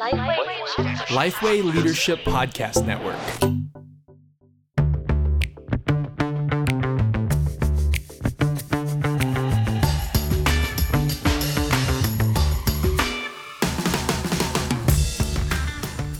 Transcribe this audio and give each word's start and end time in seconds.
Lifeway 0.00 1.62
Leadership 1.62 2.20
Podcast 2.20 2.86
Network. 2.86 3.18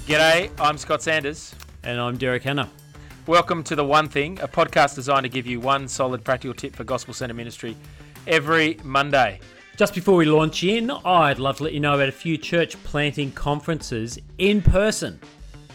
G'day, 0.07 0.51
I'm 0.61 0.77
Scott 0.77 1.01
Sanders. 1.01 1.55
And 1.83 1.99
I'm 1.99 2.19
Derek 2.19 2.43
Hanna. 2.43 2.69
Welcome 3.27 3.63
to 3.65 3.75
The 3.75 3.85
One 3.87 4.11
Thing, 4.11 4.39
a 4.41 4.49
podcast 4.49 4.95
designed 4.95 5.23
to 5.23 5.31
give 5.31 5.47
you 5.47 5.59
one 5.59 5.89
solid 5.89 6.23
practical 6.23 6.53
tip 6.53 6.77
for 6.77 6.85
Gospel 6.85 7.15
Centre 7.15 7.33
Ministry 7.33 7.75
every 8.27 8.79
Monday. 8.85 9.41
Just 9.81 9.95
before 9.95 10.17
we 10.17 10.27
launch 10.27 10.63
in, 10.63 10.91
I'd 10.91 11.39
love 11.39 11.57
to 11.57 11.65
let 11.65 11.73
you 11.73 11.81
know 11.81 11.95
about 11.95 12.11
a 12.11 12.13
few 12.13 12.37
church 12.37 12.77
planting 12.85 13.33
conferences 13.33 14.19
in 14.37 14.61
person 14.61 15.19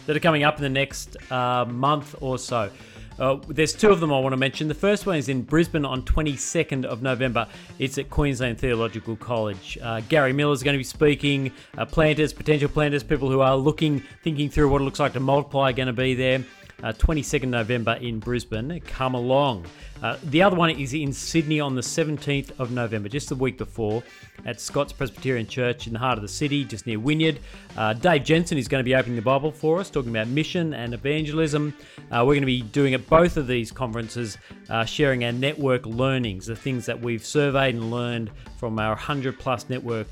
that 0.06 0.16
are 0.16 0.20
coming 0.20 0.44
up 0.44 0.58
in 0.58 0.62
the 0.62 0.68
next 0.68 1.16
uh, 1.32 1.64
month 1.64 2.14
or 2.20 2.38
so. 2.38 2.70
Uh, 3.18 3.38
there's 3.48 3.72
two 3.72 3.90
of 3.90 3.98
them 3.98 4.12
I 4.12 4.20
want 4.20 4.32
to 4.32 4.36
mention. 4.36 4.68
The 4.68 4.74
first 4.74 5.06
one 5.06 5.16
is 5.16 5.28
in 5.28 5.42
Brisbane 5.42 5.84
on 5.84 6.02
22nd 6.02 6.84
of 6.84 7.02
November. 7.02 7.48
It's 7.80 7.98
at 7.98 8.08
Queensland 8.08 8.60
Theological 8.60 9.16
College. 9.16 9.76
Uh, 9.82 10.00
Gary 10.08 10.32
Miller 10.32 10.52
is 10.52 10.62
going 10.62 10.74
to 10.74 10.78
be 10.78 10.84
speaking. 10.84 11.50
Uh, 11.76 11.84
planters, 11.84 12.32
potential 12.32 12.68
planters, 12.68 13.02
people 13.02 13.28
who 13.28 13.40
are 13.40 13.56
looking, 13.56 14.04
thinking 14.22 14.48
through 14.48 14.68
what 14.68 14.82
it 14.82 14.84
looks 14.84 15.00
like 15.00 15.14
to 15.14 15.20
multiply, 15.20 15.70
are 15.70 15.72
going 15.72 15.88
to 15.88 15.92
be 15.92 16.14
there. 16.14 16.44
Uh, 16.82 16.92
22nd 16.92 17.48
November 17.48 17.94
in 17.94 18.18
Brisbane. 18.18 18.80
Come 18.80 19.14
along. 19.14 19.64
Uh, 20.02 20.18
the 20.24 20.42
other 20.42 20.56
one 20.56 20.70
is 20.70 20.92
in 20.92 21.12
Sydney 21.12 21.58
on 21.58 21.74
the 21.74 21.80
17th 21.80 22.58
of 22.60 22.70
November, 22.70 23.08
just 23.08 23.30
the 23.30 23.34
week 23.34 23.56
before, 23.56 24.02
at 24.44 24.60
Scots' 24.60 24.92
Presbyterian 24.92 25.46
Church 25.46 25.86
in 25.86 25.94
the 25.94 25.98
heart 25.98 26.18
of 26.18 26.22
the 26.22 26.28
city, 26.28 26.64
just 26.64 26.86
near 26.86 26.98
Wynyard. 26.98 27.40
Uh, 27.76 27.94
Dave 27.94 28.24
Jensen 28.24 28.58
is 28.58 28.68
going 28.68 28.80
to 28.80 28.84
be 28.84 28.94
opening 28.94 29.16
the 29.16 29.22
Bible 29.22 29.50
for 29.50 29.80
us, 29.80 29.88
talking 29.88 30.10
about 30.10 30.28
mission 30.28 30.74
and 30.74 30.92
evangelism. 30.92 31.72
Uh, 32.10 32.24
we're 32.26 32.34
going 32.34 32.40
to 32.40 32.46
be 32.46 32.60
doing 32.60 32.92
at 32.92 33.08
both 33.08 33.38
of 33.38 33.46
these 33.46 33.72
conferences, 33.72 34.36
uh, 34.68 34.84
sharing 34.84 35.24
our 35.24 35.32
network 35.32 35.86
learnings, 35.86 36.46
the 36.46 36.56
things 36.56 36.84
that 36.84 37.00
we've 37.00 37.24
surveyed 37.24 37.74
and 37.74 37.90
learned 37.90 38.30
from 38.58 38.78
our 38.78 38.90
100 38.90 39.38
plus 39.38 39.70
network 39.70 40.08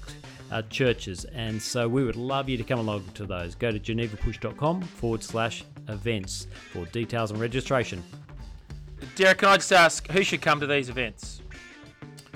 uh, 0.51 0.63
churches. 0.71 1.25
And 1.27 1.61
so 1.61 1.89
we 1.89 2.05
would 2.05 2.17
love 2.17 2.49
you 2.49 2.57
to 2.57 2.65
come 2.65 2.79
along 2.79 3.05
to 3.15 3.27
those. 3.27 3.55
Go 3.55 3.71
to 3.71 3.79
genevapush.com 3.79 4.83
forward 4.83 5.23
slash 5.23 5.65
events 5.89 6.47
for 6.73 6.87
details 6.87 7.31
and 7.31 7.41
registration. 7.41 8.03
Derek, 9.17 9.39
can 9.39 9.49
I 9.49 9.57
just 9.57 9.73
ask 9.73 10.09
who 10.11 10.23
should 10.23 10.43
come 10.43 10.61
to 10.61 10.67
these 10.67 10.89
events? 10.89 11.41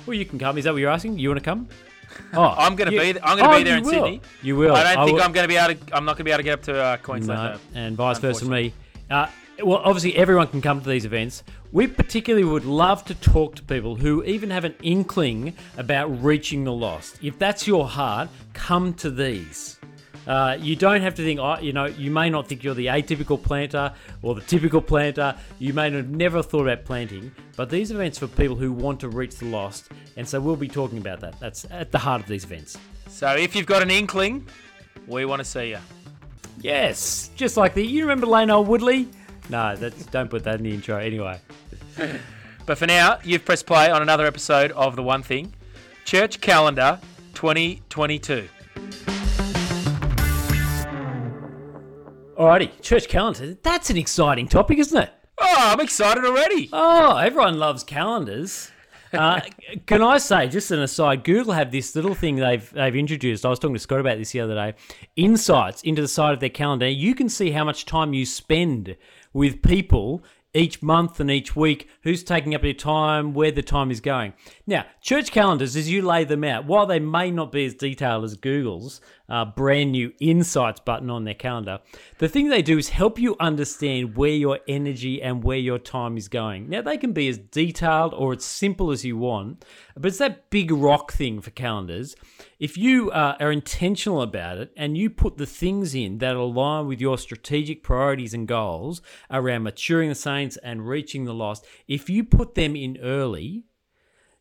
Well, 0.06 0.14
you 0.16 0.24
can 0.24 0.38
come. 0.38 0.58
Is 0.58 0.64
that 0.64 0.72
what 0.72 0.80
you're 0.80 0.90
asking? 0.90 1.18
You 1.18 1.30
want 1.30 1.40
to 1.40 1.44
come? 1.44 1.68
Oh, 2.34 2.54
I'm 2.58 2.74
going 2.74 2.88
to 2.88 2.94
you- 2.94 3.00
be. 3.00 3.12
Th- 3.12 3.24
I'm 3.24 3.38
going 3.38 3.48
to 3.48 3.54
oh, 3.54 3.58
be 3.58 3.64
there 3.64 3.74
you 3.74 3.78
in 3.78 3.84
will. 3.84 3.92
Sydney. 3.92 4.20
You 4.42 4.56
will. 4.56 4.74
I 4.74 4.94
don't 4.94 5.04
think 5.06 5.18
will- 5.18 5.24
I'm 5.24 5.32
going 5.32 5.44
to 5.44 5.48
be 5.48 5.56
able 5.56 5.74
to. 5.74 5.96
I'm 5.96 6.04
not 6.04 6.12
going 6.12 6.18
to 6.18 6.24
be 6.24 6.30
able 6.32 6.38
to 6.38 6.42
get 6.42 6.52
up 6.54 6.62
to 6.62 6.76
uh, 6.76 6.96
Queensland. 6.96 7.40
No, 7.40 7.58
though. 7.74 7.78
and 7.78 7.96
vice 7.96 8.18
versa 8.18 8.44
for 8.44 8.50
me. 8.50 8.72
Uh, 9.08 9.28
well, 9.62 9.78
obviously, 9.84 10.16
everyone 10.16 10.48
can 10.48 10.60
come 10.60 10.80
to 10.80 10.88
these 10.88 11.04
events. 11.04 11.44
We 11.70 11.86
particularly 11.86 12.44
would 12.44 12.64
love 12.64 13.04
to 13.04 13.14
talk 13.14 13.54
to 13.56 13.62
people 13.62 13.94
who 13.94 14.24
even 14.24 14.50
have 14.50 14.64
an 14.64 14.74
inkling 14.82 15.54
about 15.76 16.06
reaching 16.22 16.64
the 16.64 16.72
lost. 16.72 17.18
If 17.22 17.38
that's 17.38 17.66
your 17.66 17.86
heart, 17.86 18.30
come 18.52 18.94
to 18.94 19.10
these. 19.10 19.77
Uh, 20.26 20.56
you 20.60 20.76
don't 20.76 21.00
have 21.00 21.14
to 21.14 21.22
think, 21.22 21.40
oh, 21.40 21.58
you 21.58 21.72
know, 21.72 21.86
you 21.86 22.10
may 22.10 22.28
not 22.28 22.48
think 22.48 22.62
you're 22.62 22.74
the 22.74 22.86
atypical 22.86 23.42
planter 23.42 23.92
or 24.22 24.34
the 24.34 24.40
typical 24.42 24.80
planter. 24.80 25.34
You 25.58 25.72
may 25.72 25.90
have 25.90 26.10
never 26.10 26.42
thought 26.42 26.62
about 26.62 26.84
planting, 26.84 27.32
but 27.56 27.70
these 27.70 27.90
events 27.90 28.18
for 28.18 28.26
people 28.26 28.56
who 28.56 28.72
want 28.72 29.00
to 29.00 29.08
reach 29.08 29.36
the 29.36 29.46
lost. 29.46 29.88
And 30.16 30.28
so 30.28 30.40
we'll 30.40 30.56
be 30.56 30.68
talking 30.68 30.98
about 30.98 31.20
that. 31.20 31.38
That's 31.40 31.66
at 31.70 31.92
the 31.92 31.98
heart 31.98 32.20
of 32.20 32.28
these 32.28 32.44
events. 32.44 32.76
So 33.08 33.28
if 33.34 33.56
you've 33.56 33.66
got 33.66 33.82
an 33.82 33.90
inkling, 33.90 34.46
we 35.06 35.24
want 35.24 35.40
to 35.40 35.44
see 35.44 35.70
you. 35.70 35.78
Yes, 36.60 37.30
just 37.36 37.56
like 37.56 37.74
the. 37.74 37.86
You 37.86 38.02
remember 38.02 38.26
Lane 38.26 38.48
Woodley? 38.66 39.08
No, 39.48 39.76
that's 39.76 40.04
don't 40.06 40.28
put 40.28 40.44
that 40.44 40.56
in 40.56 40.64
the 40.64 40.74
intro. 40.74 40.98
Anyway, 40.98 41.40
But 42.68 42.76
for 42.76 42.86
now, 42.86 43.18
you've 43.24 43.46
pressed 43.46 43.64
play 43.64 43.90
on 43.90 44.02
another 44.02 44.26
episode 44.26 44.72
of 44.72 44.94
The 44.94 45.02
One 45.02 45.22
Thing, 45.22 45.54
Church 46.04 46.38
Calendar 46.42 47.00
2022. 47.32 48.46
Alrighty, 52.38 52.80
church 52.80 53.08
calendar. 53.08 53.58
That's 53.62 53.90
an 53.90 53.96
exciting 53.96 54.48
topic, 54.48 54.78
isn't 54.78 55.02
it? 55.02 55.10
Oh, 55.40 55.54
I'm 55.56 55.80
excited 55.80 56.24
already. 56.24 56.68
Oh, 56.72 57.16
everyone 57.16 57.58
loves 57.58 57.84
calendars. 57.84 58.70
Uh, 59.12 59.40
can 59.86 60.02
I 60.02 60.18
say, 60.18 60.48
just 60.48 60.70
an 60.70 60.80
aside, 60.80 61.24
Google 61.24 61.54
have 61.54 61.72
this 61.72 61.96
little 61.96 62.14
thing 62.14 62.36
they've 62.36 62.70
they've 62.72 62.94
introduced. 62.94 63.46
I 63.46 63.48
was 63.48 63.58
talking 63.58 63.74
to 63.74 63.80
Scott 63.80 64.00
about 64.00 64.18
this 64.18 64.32
the 64.32 64.40
other 64.40 64.54
day. 64.54 64.74
Insights 65.16 65.82
into 65.82 66.02
the 66.02 66.08
side 66.08 66.34
of 66.34 66.40
their 66.40 66.50
calendar. 66.50 66.88
You 66.88 67.14
can 67.14 67.28
see 67.28 67.50
how 67.50 67.64
much 67.64 67.86
time 67.86 68.12
you 68.12 68.26
spend 68.26 68.96
with 69.32 69.62
people 69.62 70.22
each 70.54 70.82
month 70.82 71.20
and 71.20 71.30
each 71.30 71.54
week, 71.54 71.88
who's 72.02 72.22
taking 72.22 72.54
up 72.54 72.64
your 72.64 72.72
time, 72.72 73.34
where 73.34 73.50
the 73.50 73.62
time 73.62 73.90
is 73.90 74.00
going. 74.00 74.32
Now, 74.66 74.86
church 75.00 75.30
calendars, 75.30 75.76
as 75.76 75.90
you 75.90 76.02
lay 76.02 76.24
them 76.24 76.42
out, 76.42 76.64
while 76.64 76.86
they 76.86 76.98
may 76.98 77.30
not 77.30 77.52
be 77.52 77.66
as 77.66 77.74
detailed 77.74 78.24
as 78.24 78.34
Google's 78.34 79.00
uh, 79.28 79.44
brand 79.44 79.92
new 79.92 80.12
insights 80.20 80.80
button 80.80 81.10
on 81.10 81.24
their 81.24 81.34
calendar, 81.34 81.80
the 82.18 82.28
thing 82.28 82.48
they 82.48 82.62
do 82.62 82.78
is 82.78 82.88
help 82.88 83.18
you 83.18 83.36
understand 83.38 84.16
where 84.16 84.30
your 84.30 84.60
energy 84.66 85.22
and 85.22 85.44
where 85.44 85.58
your 85.58 85.78
time 85.78 86.16
is 86.16 86.28
going. 86.28 86.68
Now, 86.68 86.82
they 86.82 86.96
can 86.96 87.12
be 87.12 87.28
as 87.28 87.38
detailed 87.38 88.14
or 88.14 88.34
as 88.34 88.44
simple 88.44 88.90
as 88.90 89.04
you 89.04 89.16
want, 89.16 89.64
but 89.94 90.06
it's 90.06 90.18
that 90.18 90.50
big 90.50 90.70
rock 90.70 91.12
thing 91.12 91.40
for 91.40 91.50
calendars. 91.50 92.16
If 92.58 92.76
you 92.76 93.10
uh, 93.10 93.36
are 93.38 93.52
intentional 93.52 94.22
about 94.22 94.58
it 94.58 94.72
and 94.76 94.96
you 94.96 95.10
put 95.10 95.38
the 95.38 95.46
things 95.46 95.94
in 95.94 96.18
that 96.18 96.34
align 96.34 96.86
with 96.86 97.00
your 97.00 97.18
strategic 97.18 97.82
priorities 97.82 98.34
and 98.34 98.48
goals 98.48 99.00
around 99.30 99.62
maturing 99.62 100.08
the 100.08 100.14
saints 100.14 100.56
and 100.58 100.88
reaching 100.88 101.24
the 101.24 101.34
lost, 101.34 101.66
if 101.86 102.10
you 102.10 102.24
put 102.24 102.54
them 102.54 102.74
in 102.74 102.98
early, 103.00 103.64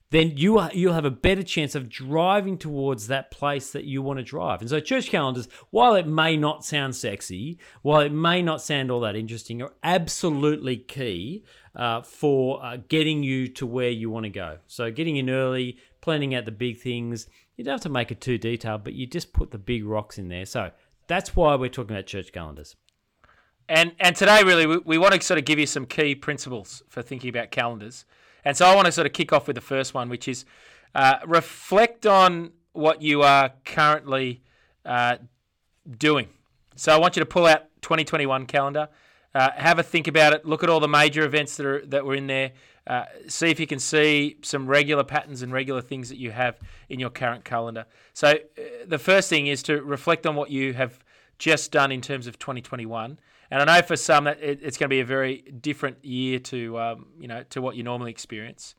then 0.10 0.38
you 0.38 0.58
are, 0.58 0.72
you'll 0.74 0.94
have 0.94 1.06
a 1.06 1.12
better 1.12 1.44
chance 1.44 1.76
of 1.76 1.90
driving 1.90 2.58
towards 2.58 3.08
that 3.08 3.30
place 3.30 3.72
that 3.72 3.84
you 3.84 4.02
want 4.02 4.18
to 4.18 4.24
drive. 4.24 4.62
And 4.62 4.70
so, 4.70 4.80
church 4.80 5.10
calendars, 5.10 5.50
while 5.70 5.96
it 5.96 6.08
may 6.08 6.38
not 6.38 6.64
sound 6.64 6.96
sexy, 6.96 7.60
while 7.82 8.00
it 8.00 8.12
may 8.12 8.42
not 8.42 8.62
sound 8.62 8.90
all 8.90 9.02
that 9.02 9.16
interesting, 9.16 9.62
are 9.62 9.74
absolutely 9.84 10.78
key 10.78 11.44
uh, 11.76 12.02
for 12.02 12.64
uh, 12.64 12.78
getting 12.88 13.22
you 13.22 13.48
to 13.50 13.66
where 13.66 13.90
you 13.90 14.10
want 14.10 14.24
to 14.24 14.30
go. 14.30 14.60
So, 14.68 14.92
getting 14.92 15.18
in 15.18 15.30
early, 15.30 15.78
planning 16.00 16.34
out 16.34 16.46
the 16.46 16.52
big 16.52 16.80
things. 16.80 17.28
You 17.58 17.64
don't 17.64 17.74
have 17.74 17.82
to 17.82 17.90
make 17.90 18.12
it 18.12 18.22
too 18.22 18.38
detailed, 18.38 18.84
but 18.84 18.94
you 18.94 19.08
just 19.08 19.34
put 19.34 19.52
the 19.52 19.58
big 19.58 19.84
rocks 19.84 20.18
in 20.18 20.30
there. 20.30 20.46
So, 20.46 20.72
that's 21.08 21.36
why 21.36 21.56
we're 21.56 21.70
talking 21.70 21.96
about 21.96 22.06
church 22.06 22.32
calendars. 22.32 22.76
And 23.68 23.94
and 24.00 24.16
today, 24.16 24.44
really, 24.44 24.66
we, 24.66 24.78
we 24.78 24.98
want 24.98 25.16
to 25.16 25.22
sort 25.22 25.38
of 25.38 25.44
give 25.44 25.60
you 25.60 25.66
some 25.66 25.86
key 25.86 26.16
principles 26.16 26.82
for 26.88 27.02
thinking 27.02 27.30
about 27.30 27.52
calendars. 27.52 28.06
And 28.48 28.56
so 28.56 28.66
I 28.66 28.74
want 28.76 28.86
to 28.86 28.94
sort 28.94 29.06
of 29.06 29.12
kick 29.12 29.34
off 29.34 29.46
with 29.46 29.56
the 29.56 29.62
first 29.62 29.94
one, 29.94 30.08
which 30.08 30.26
is 30.30 30.46
uh, 30.96 31.18
reflect 31.28 32.06
on 32.06 32.54
what 32.72 33.02
you 33.02 33.22
are 33.22 33.52
currently 33.66 34.42
uh, 34.86 35.18
doing. 35.98 36.30
So 36.78 36.96
I 36.96 36.98
want 36.98 37.18
you 37.18 37.20
to 37.20 37.26
pull 37.26 37.46
out 37.46 37.64
2021 37.82 38.46
calendar, 38.46 38.88
uh, 39.36 39.50
have 39.54 39.80
a 39.80 39.84
think 39.84 40.08
about 40.08 40.32
it, 40.32 40.46
look 40.46 40.64
at 40.64 40.70
all 40.70 40.80
the 40.80 40.88
major 40.88 41.26
events 41.26 41.58
that 41.58 41.66
are 41.66 41.86
that 41.88 42.06
were 42.06 42.16
in 42.16 42.28
there, 42.28 42.54
uh, 42.88 43.04
see 43.28 43.50
if 43.50 43.60
you 43.60 43.68
can 43.68 43.80
see 43.80 44.38
some 44.44 44.66
regular 44.66 45.04
patterns 45.04 45.42
and 45.42 45.52
regular 45.52 45.82
things 45.82 46.08
that 46.08 46.18
you 46.18 46.32
have 46.32 46.58
in 46.88 47.02
your 47.02 47.10
current 47.10 47.44
calendar. 47.44 47.86
So 48.14 48.30
uh, 48.30 48.62
the 48.88 48.98
first 48.98 49.30
thing 49.30 49.48
is 49.48 49.62
to 49.64 49.82
reflect 49.82 50.26
on 50.26 50.38
what 50.38 50.52
you 50.52 50.72
have 50.72 51.00
just 51.38 51.74
done 51.74 51.92
in 51.92 52.00
terms 52.00 52.28
of 52.28 52.40
2021. 52.40 53.20
And 53.50 53.62
I 53.62 53.78
know 53.78 53.82
for 53.86 53.96
some 53.96 54.26
that 54.26 54.42
it, 54.42 54.60
it's 54.62 54.78
going 54.78 54.90
to 54.90 54.94
be 54.94 55.00
a 55.00 55.06
very 55.06 55.38
different 55.38 56.04
year 56.04 56.40
to 56.40 56.80
um, 56.80 57.08
you 57.20 57.28
know 57.28 57.44
to 57.52 57.62
what 57.62 57.76
you 57.76 57.84
normally 57.84 58.12
experience. 58.12 58.76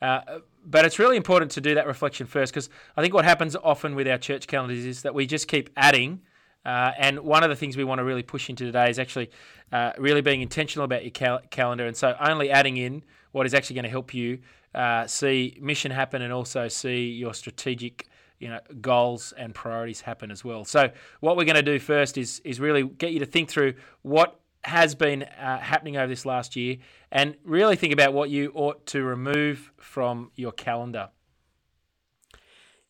Uh, 0.00 0.20
but 0.64 0.84
it's 0.84 0.98
really 0.98 1.16
important 1.16 1.50
to 1.52 1.60
do 1.60 1.74
that 1.74 1.86
reflection 1.86 2.26
first 2.26 2.52
because 2.52 2.68
I 2.96 3.02
think 3.02 3.14
what 3.14 3.24
happens 3.24 3.56
often 3.56 3.94
with 3.94 4.06
our 4.06 4.18
church 4.18 4.46
calendars 4.46 4.84
is 4.84 5.02
that 5.02 5.14
we 5.14 5.26
just 5.26 5.48
keep 5.48 5.70
adding. 5.76 6.22
Uh, 6.64 6.90
and 6.98 7.20
one 7.20 7.44
of 7.44 7.48
the 7.48 7.54
things 7.56 7.76
we 7.76 7.84
want 7.84 8.00
to 8.00 8.04
really 8.04 8.24
push 8.24 8.50
into 8.50 8.64
today 8.64 8.90
is 8.90 8.98
actually 8.98 9.30
uh, 9.72 9.92
really 9.98 10.20
being 10.20 10.42
intentional 10.42 10.84
about 10.84 11.04
your 11.04 11.12
cal- 11.12 11.40
calendar. 11.50 11.86
And 11.86 11.96
so 11.96 12.16
only 12.18 12.50
adding 12.50 12.76
in 12.76 13.04
what 13.30 13.46
is 13.46 13.54
actually 13.54 13.74
going 13.74 13.84
to 13.84 13.90
help 13.90 14.12
you 14.12 14.40
uh, 14.74 15.06
see 15.06 15.56
mission 15.60 15.92
happen 15.92 16.22
and 16.22 16.32
also 16.32 16.68
see 16.68 17.08
your 17.10 17.34
strategic 17.34 18.08
you 18.38 18.48
know 18.48 18.60
goals 18.80 19.32
and 19.36 19.54
priorities 19.54 20.00
happen 20.00 20.30
as 20.30 20.44
well. 20.44 20.64
So 20.64 20.90
what 21.20 21.36
we're 21.36 21.44
going 21.44 21.56
to 21.56 21.62
do 21.62 21.78
first 21.78 22.18
is 22.18 22.40
is 22.44 22.60
really 22.60 22.84
get 22.84 23.12
you 23.12 23.20
to 23.20 23.26
think 23.26 23.48
through 23.48 23.74
what 24.02 24.40
has 24.64 24.94
been 24.94 25.22
uh, 25.22 25.58
happening 25.58 25.96
over 25.96 26.08
this 26.08 26.26
last 26.26 26.56
year 26.56 26.76
and 27.12 27.36
really 27.44 27.76
think 27.76 27.92
about 27.92 28.12
what 28.12 28.30
you 28.30 28.50
ought 28.54 28.84
to 28.86 29.02
remove 29.04 29.70
from 29.78 30.32
your 30.34 30.50
calendar. 30.50 31.08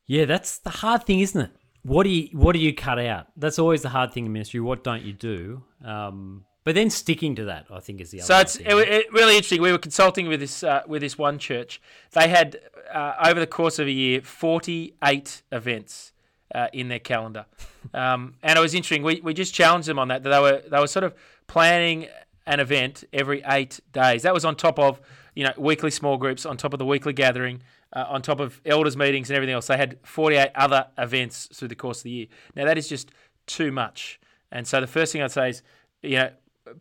Yeah, 0.06 0.24
that's 0.24 0.58
the 0.58 0.70
hard 0.70 1.04
thing, 1.04 1.20
isn't 1.20 1.40
it? 1.40 1.50
What 1.82 2.04
do 2.04 2.10
you 2.10 2.28
what 2.32 2.52
do 2.52 2.58
you 2.58 2.74
cut 2.74 2.98
out? 2.98 3.26
That's 3.36 3.58
always 3.58 3.82
the 3.82 3.90
hard 3.90 4.12
thing 4.12 4.26
in 4.26 4.32
ministry. 4.32 4.60
What 4.60 4.82
don't 4.82 5.02
you 5.02 5.12
do? 5.12 5.62
Um, 5.84 6.44
but 6.66 6.74
then 6.74 6.90
sticking 6.90 7.36
to 7.36 7.44
that, 7.44 7.66
I 7.70 7.78
think, 7.78 8.00
is 8.00 8.10
the 8.10 8.20
other. 8.20 8.26
So 8.26 8.40
it's 8.40 8.56
it, 8.56 8.66
it, 8.66 9.12
really 9.12 9.36
interesting. 9.36 9.62
We 9.62 9.70
were 9.70 9.78
consulting 9.78 10.26
with 10.26 10.40
this 10.40 10.64
uh, 10.64 10.82
with 10.88 11.00
this 11.00 11.16
one 11.16 11.38
church. 11.38 11.80
They 12.10 12.26
had 12.26 12.58
uh, 12.92 13.14
over 13.24 13.38
the 13.38 13.46
course 13.46 13.78
of 13.78 13.86
a 13.86 13.92
year 13.92 14.20
forty 14.20 14.94
eight 15.04 15.42
events 15.52 16.12
uh, 16.52 16.66
in 16.72 16.88
their 16.88 16.98
calendar. 16.98 17.46
Um, 17.94 18.34
and 18.42 18.58
it 18.58 18.60
was 18.60 18.74
interesting. 18.74 19.04
We, 19.04 19.20
we 19.22 19.32
just 19.32 19.54
challenged 19.54 19.86
them 19.86 19.98
on 20.00 20.08
that. 20.08 20.24
That 20.24 20.30
they 20.30 20.40
were 20.40 20.60
they 20.68 20.80
were 20.80 20.88
sort 20.88 21.04
of 21.04 21.14
planning 21.46 22.08
an 22.44 22.58
event 22.58 23.04
every 23.12 23.44
eight 23.46 23.78
days. 23.92 24.22
That 24.22 24.34
was 24.34 24.44
on 24.44 24.56
top 24.56 24.80
of 24.80 25.00
you 25.36 25.44
know 25.44 25.52
weekly 25.56 25.92
small 25.92 26.16
groups, 26.16 26.44
on 26.44 26.56
top 26.56 26.72
of 26.72 26.80
the 26.80 26.84
weekly 26.84 27.12
gathering, 27.12 27.62
uh, 27.92 28.06
on 28.08 28.22
top 28.22 28.40
of 28.40 28.60
elders 28.66 28.96
meetings 28.96 29.30
and 29.30 29.36
everything 29.36 29.54
else. 29.54 29.68
They 29.68 29.76
had 29.76 29.98
48 30.02 30.50
other 30.56 30.88
events 30.98 31.48
through 31.54 31.68
the 31.68 31.76
course 31.76 32.00
of 32.00 32.02
the 32.02 32.10
year. 32.10 32.26
Now 32.56 32.64
that 32.64 32.76
is 32.76 32.88
just 32.88 33.12
too 33.46 33.70
much. 33.70 34.18
And 34.50 34.66
so 34.66 34.80
the 34.80 34.88
first 34.88 35.12
thing 35.12 35.22
I'd 35.22 35.30
say 35.30 35.50
is 35.50 35.62
you 36.02 36.16
know 36.16 36.30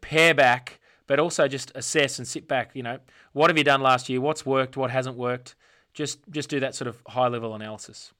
pare 0.01 0.33
back, 0.33 0.79
but 1.07 1.19
also 1.19 1.47
just 1.47 1.71
assess 1.75 2.17
and 2.19 2.27
sit 2.27 2.47
back. 2.47 2.71
You 2.73 2.83
know 2.83 2.99
what 3.33 3.49
have 3.49 3.57
you 3.57 3.63
done 3.63 3.81
last 3.81 4.09
year? 4.09 4.21
What's 4.21 4.45
worked? 4.45 4.77
What 4.77 4.91
hasn't 4.91 5.17
worked? 5.17 5.55
Just 5.93 6.19
just 6.29 6.49
do 6.49 6.59
that 6.59 6.75
sort 6.75 6.87
of 6.87 7.01
high 7.07 7.27
level 7.27 7.53
analysis. 7.55 8.13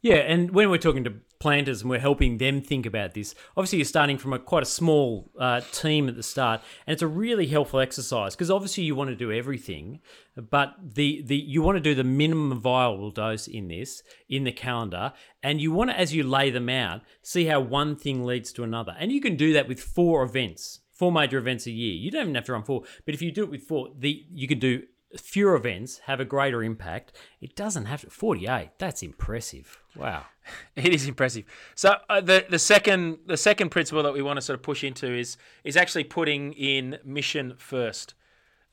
Yeah, 0.00 0.16
and 0.16 0.52
when 0.52 0.70
we're 0.70 0.78
talking 0.78 1.02
to 1.04 1.14
planters 1.40 1.80
and 1.80 1.90
we're 1.90 1.98
helping 1.98 2.38
them 2.38 2.60
think 2.60 2.86
about 2.86 3.14
this, 3.14 3.34
obviously 3.56 3.78
you're 3.78 3.84
starting 3.84 4.16
from 4.16 4.32
a 4.32 4.38
quite 4.38 4.62
a 4.62 4.66
small 4.66 5.30
uh, 5.38 5.60
team 5.72 6.08
at 6.08 6.14
the 6.14 6.22
start, 6.22 6.60
and 6.86 6.92
it's 6.92 7.02
a 7.02 7.08
really 7.08 7.48
helpful 7.48 7.80
exercise 7.80 8.36
because 8.36 8.50
obviously 8.50 8.84
you 8.84 8.94
want 8.94 9.10
to 9.10 9.16
do 9.16 9.32
everything, 9.32 9.98
but 10.36 10.74
the 10.80 11.22
the 11.22 11.36
you 11.36 11.62
want 11.62 11.76
to 11.76 11.80
do 11.80 11.96
the 11.96 12.04
minimum 12.04 12.60
viable 12.60 13.10
dose 13.10 13.48
in 13.48 13.66
this 13.66 14.02
in 14.28 14.44
the 14.44 14.52
calendar, 14.52 15.12
and 15.42 15.60
you 15.60 15.72
want 15.72 15.90
to 15.90 15.98
as 15.98 16.14
you 16.14 16.22
lay 16.22 16.50
them 16.50 16.68
out 16.68 17.02
see 17.22 17.46
how 17.46 17.58
one 17.58 17.96
thing 17.96 18.24
leads 18.24 18.52
to 18.52 18.62
another, 18.62 18.94
and 19.00 19.10
you 19.10 19.20
can 19.20 19.36
do 19.36 19.52
that 19.52 19.66
with 19.66 19.80
four 19.80 20.22
events, 20.22 20.80
four 20.92 21.10
major 21.10 21.38
events 21.38 21.66
a 21.66 21.72
year. 21.72 21.94
You 21.94 22.12
don't 22.12 22.22
even 22.22 22.34
have 22.36 22.44
to 22.44 22.52
run 22.52 22.62
four, 22.62 22.84
but 23.04 23.14
if 23.14 23.22
you 23.22 23.32
do 23.32 23.42
it 23.42 23.50
with 23.50 23.62
four, 23.62 23.88
the 23.98 24.24
you 24.30 24.46
can 24.46 24.60
do 24.60 24.82
fewer 25.16 25.54
events 25.54 25.98
have 26.04 26.20
a 26.20 26.24
greater 26.24 26.62
impact. 26.62 27.12
It 27.40 27.56
doesn't 27.56 27.86
have 27.86 28.02
to 28.02 28.10
48. 28.10 28.70
That's 28.78 29.02
impressive. 29.02 29.78
Wow. 29.96 30.24
It 30.76 30.94
is 30.94 31.06
impressive. 31.06 31.44
So 31.74 31.96
uh, 32.08 32.22
the 32.22 32.46
the 32.48 32.58
second 32.58 33.18
the 33.26 33.36
second 33.36 33.68
principle 33.68 34.02
that 34.02 34.14
we 34.14 34.22
want 34.22 34.38
to 34.38 34.40
sort 34.40 34.58
of 34.58 34.62
push 34.62 34.82
into 34.82 35.12
is 35.12 35.36
is 35.62 35.76
actually 35.76 36.04
putting 36.04 36.54
in 36.54 36.98
mission 37.04 37.52
first. 37.58 38.14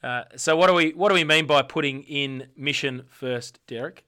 Uh, 0.02 0.24
so 0.38 0.56
what 0.56 0.68
do 0.68 0.74
we 0.74 0.92
what 0.92 1.10
do 1.10 1.16
we 1.16 1.26
mean 1.26 1.48
by 1.48 1.64
putting 1.64 2.04
in 2.04 2.48
mission 2.56 3.04
first, 3.10 3.60
Derek? 3.68 4.06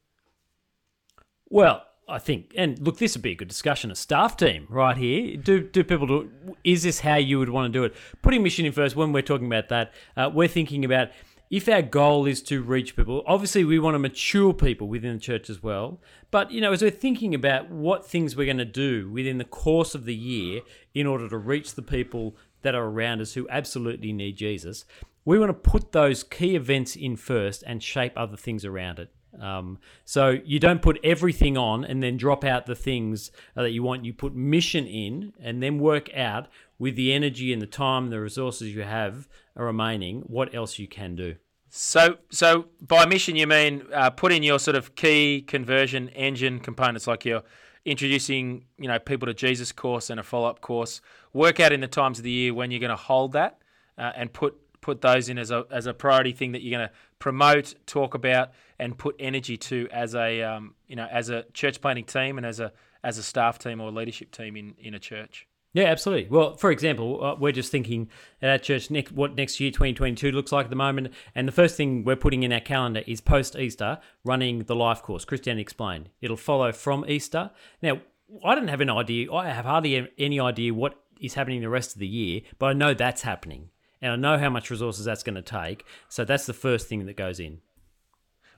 Well, 1.50 1.84
I 2.10 2.20
think, 2.20 2.54
and 2.56 2.80
look, 2.80 3.00
this 3.00 3.16
would 3.16 3.22
be 3.22 3.32
a 3.32 3.36
good 3.36 3.50
discussion. 3.50 3.92
A 3.92 3.96
staff 3.96 4.38
team 4.38 4.66
right 4.70 4.96
here. 4.96 5.36
Do 5.36 5.62
do 5.62 5.84
people 5.84 6.08
do? 6.08 6.56
Is 6.64 6.84
this 6.84 7.02
how 7.02 7.16
you 7.16 7.38
would 7.40 7.50
want 7.50 7.72
to 7.74 7.78
do 7.78 7.84
it? 7.84 7.96
Putting 8.22 8.44
mission 8.44 8.66
in 8.66 8.72
first. 8.72 8.96
When 8.96 9.12
we're 9.12 9.22
talking 9.22 9.48
about 9.48 9.68
that, 9.70 9.94
uh, 10.16 10.30
we're 10.34 10.48
thinking 10.48 10.86
about 10.86 11.10
if 11.50 11.70
our 11.70 11.82
goal 11.82 12.26
is 12.26 12.42
to 12.44 12.62
reach 12.62 12.96
people, 12.96 13.24
obviously 13.26 13.64
we 13.64 13.80
want 13.80 13.96
to 13.96 14.00
mature 14.00 14.54
people 14.54 14.88
within 14.88 15.14
the 15.14 15.20
church 15.20 15.50
as 15.50 15.64
well. 15.64 16.00
But, 16.30 16.52
you 16.52 16.60
know, 16.60 16.74
as 16.74 16.82
we're 16.82 16.92
thinking 16.92 17.34
about 17.34 17.70
what 17.70 18.06
things 18.06 18.36
we're 18.36 18.46
going 18.46 18.58
to 18.58 18.66
do 18.66 19.10
within 19.10 19.38
the 19.38 19.46
course 19.46 19.96
of 19.96 20.06
the 20.06 20.16
year 20.16 20.62
in 20.94 21.08
order 21.08 21.30
to 21.30 21.38
reach 21.38 21.76
the 21.76 21.82
people 21.82 22.36
that 22.64 22.76
are 22.76 22.86
around 22.86 23.22
us 23.22 23.34
who 23.34 23.48
absolutely 23.50 24.12
need 24.12 24.36
Jesus, 24.36 24.84
we 25.24 25.40
want 25.40 25.50
to 25.50 25.72
put 25.72 25.94
those 25.94 26.24
key 26.24 26.56
events 26.56 26.96
in 26.96 27.16
first 27.16 27.64
and 27.66 27.82
shape 27.82 28.14
other 28.18 28.38
things 28.38 28.66
around 28.66 29.00
it. 29.00 29.10
Um, 29.42 29.80
so 30.04 30.40
you 30.44 30.60
don't 30.60 30.82
put 30.82 31.00
everything 31.04 31.58
on 31.58 31.86
and 31.86 32.02
then 32.02 32.18
drop 32.18 32.44
out 32.44 32.66
the 32.66 32.76
things 32.76 33.32
that 33.56 33.72
you 33.72 33.84
want. 33.84 34.04
You 34.04 34.14
put 34.14 34.34
mission 34.34 34.88
in 34.88 35.34
and 35.40 35.62
then 35.62 35.80
work 35.80 36.14
out 36.16 36.48
with 36.80 36.96
the 36.96 37.14
energy 37.14 37.52
and 37.54 37.62
the 37.62 37.68
time, 37.68 38.06
and 38.06 38.14
the 38.14 38.20
resources 38.20 38.74
you 38.74 38.84
have 38.84 39.28
remaining, 39.64 40.22
what 40.22 40.54
else 40.54 40.80
you 40.80 40.88
can 40.88 41.16
do. 41.16 41.36
So, 41.70 42.18
so 42.30 42.68
by 42.82 43.06
mission 43.06 43.36
you 43.36 43.48
mean 43.48 43.84
uh, 43.94 44.10
put 44.10 44.32
in 44.32 44.42
your 44.42 44.60
sort 44.60 44.78
of 44.78 44.96
key 44.96 45.44
conversion 45.46 46.10
engine 46.10 46.60
components, 46.60 47.08
like 47.08 47.26
you're 47.26 47.44
introducing, 47.86 48.66
you 48.78 48.88
know, 48.88 49.00
people 49.00 49.26
to 49.26 49.34
Jesus 49.34 49.72
course 49.72 50.10
and 50.10 50.20
a 50.20 50.24
follow 50.24 50.48
up 50.48 50.62
course. 50.62 51.02
Work 51.34 51.60
out 51.60 51.74
in 51.74 51.82
the 51.82 51.88
times 51.88 52.20
of 52.20 52.24
the 52.24 52.32
year 52.32 52.54
when 52.54 52.72
you're 52.72 52.80
going 52.80 52.90
to 52.90 52.96
hold 52.96 53.34
that, 53.34 53.60
uh, 53.98 54.12
and 54.16 54.32
put 54.32 54.56
put 54.82 55.02
those 55.02 55.28
in 55.28 55.38
as 55.38 55.52
a 55.52 55.66
as 55.72 55.86
a 55.86 55.94
priority 55.94 56.32
thing 56.32 56.54
that 56.54 56.62
you're 56.62 56.78
going 56.78 56.88
to 56.88 56.94
promote, 57.20 57.76
talk 57.86 58.14
about, 58.14 58.52
and 58.80 58.98
put 58.98 59.16
energy 59.20 59.58
to 59.58 59.88
as 59.92 60.16
a 60.16 60.42
um, 60.44 60.76
you 60.88 60.96
know 60.96 61.08
as 61.12 61.30
a 61.30 61.44
church 61.54 61.82
planting 61.82 62.06
team 62.06 62.38
and 62.38 62.46
as 62.46 62.60
a 62.60 62.72
as 63.04 63.18
a 63.18 63.24
staff 63.24 63.60
team 63.60 63.82
or 63.82 63.92
leadership 63.92 64.32
team 64.32 64.56
in 64.56 64.76
in 64.80 64.94
a 64.94 65.00
church. 65.00 65.47
Yeah, 65.78 65.90
absolutely. 65.90 66.28
Well, 66.36 66.56
for 66.56 66.72
example, 66.72 67.24
uh, 67.24 67.36
we're 67.36 67.52
just 67.52 67.72
thinking 67.72 68.10
at 68.42 68.50
our 68.50 68.58
church 68.58 68.90
next, 68.90 69.12
what 69.12 69.36
next 69.36 69.60
year, 69.60 69.70
2022, 69.70 70.32
looks 70.32 70.52
like 70.52 70.64
at 70.64 70.70
the 70.72 70.76
moment. 70.76 71.14
And 71.36 71.48
the 71.48 71.52
first 71.52 71.78
thing 71.78 72.04
we're 72.04 72.16
putting 72.16 72.42
in 72.42 72.52
our 72.52 72.60
calendar 72.60 73.04
is 73.06 73.22
post 73.22 73.56
Easter 73.56 74.00
running 74.24 74.64
the 74.64 74.76
life 74.76 75.04
course, 75.04 75.24
Christianity 75.24 75.62
Explained. 75.62 76.10
It'll 76.20 76.36
follow 76.36 76.72
from 76.72 77.06
Easter. 77.08 77.52
Now, 77.80 78.02
I 78.44 78.56
don't 78.56 78.70
have 78.70 78.82
an 78.82 78.90
idea, 78.90 79.32
I 79.32 79.50
have 79.50 79.66
hardly 79.66 80.10
any 80.18 80.40
idea 80.40 80.74
what 80.74 81.00
is 81.22 81.36
happening 81.36 81.62
the 81.62 81.70
rest 81.70 81.94
of 81.94 82.00
the 82.00 82.08
year, 82.08 82.42
but 82.58 82.66
I 82.66 82.74
know 82.74 82.96
that's 82.96 83.22
happening. 83.22 83.70
And 84.02 84.12
I 84.12 84.16
know 84.16 84.40
how 84.40 84.50
much 84.50 84.72
resources 84.72 85.06
that's 85.06 85.22
going 85.22 85.36
to 85.36 85.44
take. 85.44 85.86
So 86.10 86.26
that's 86.26 86.48
the 86.48 86.54
first 86.54 86.88
thing 86.88 87.06
that 87.06 87.18
goes 87.18 87.40
in. 87.40 87.60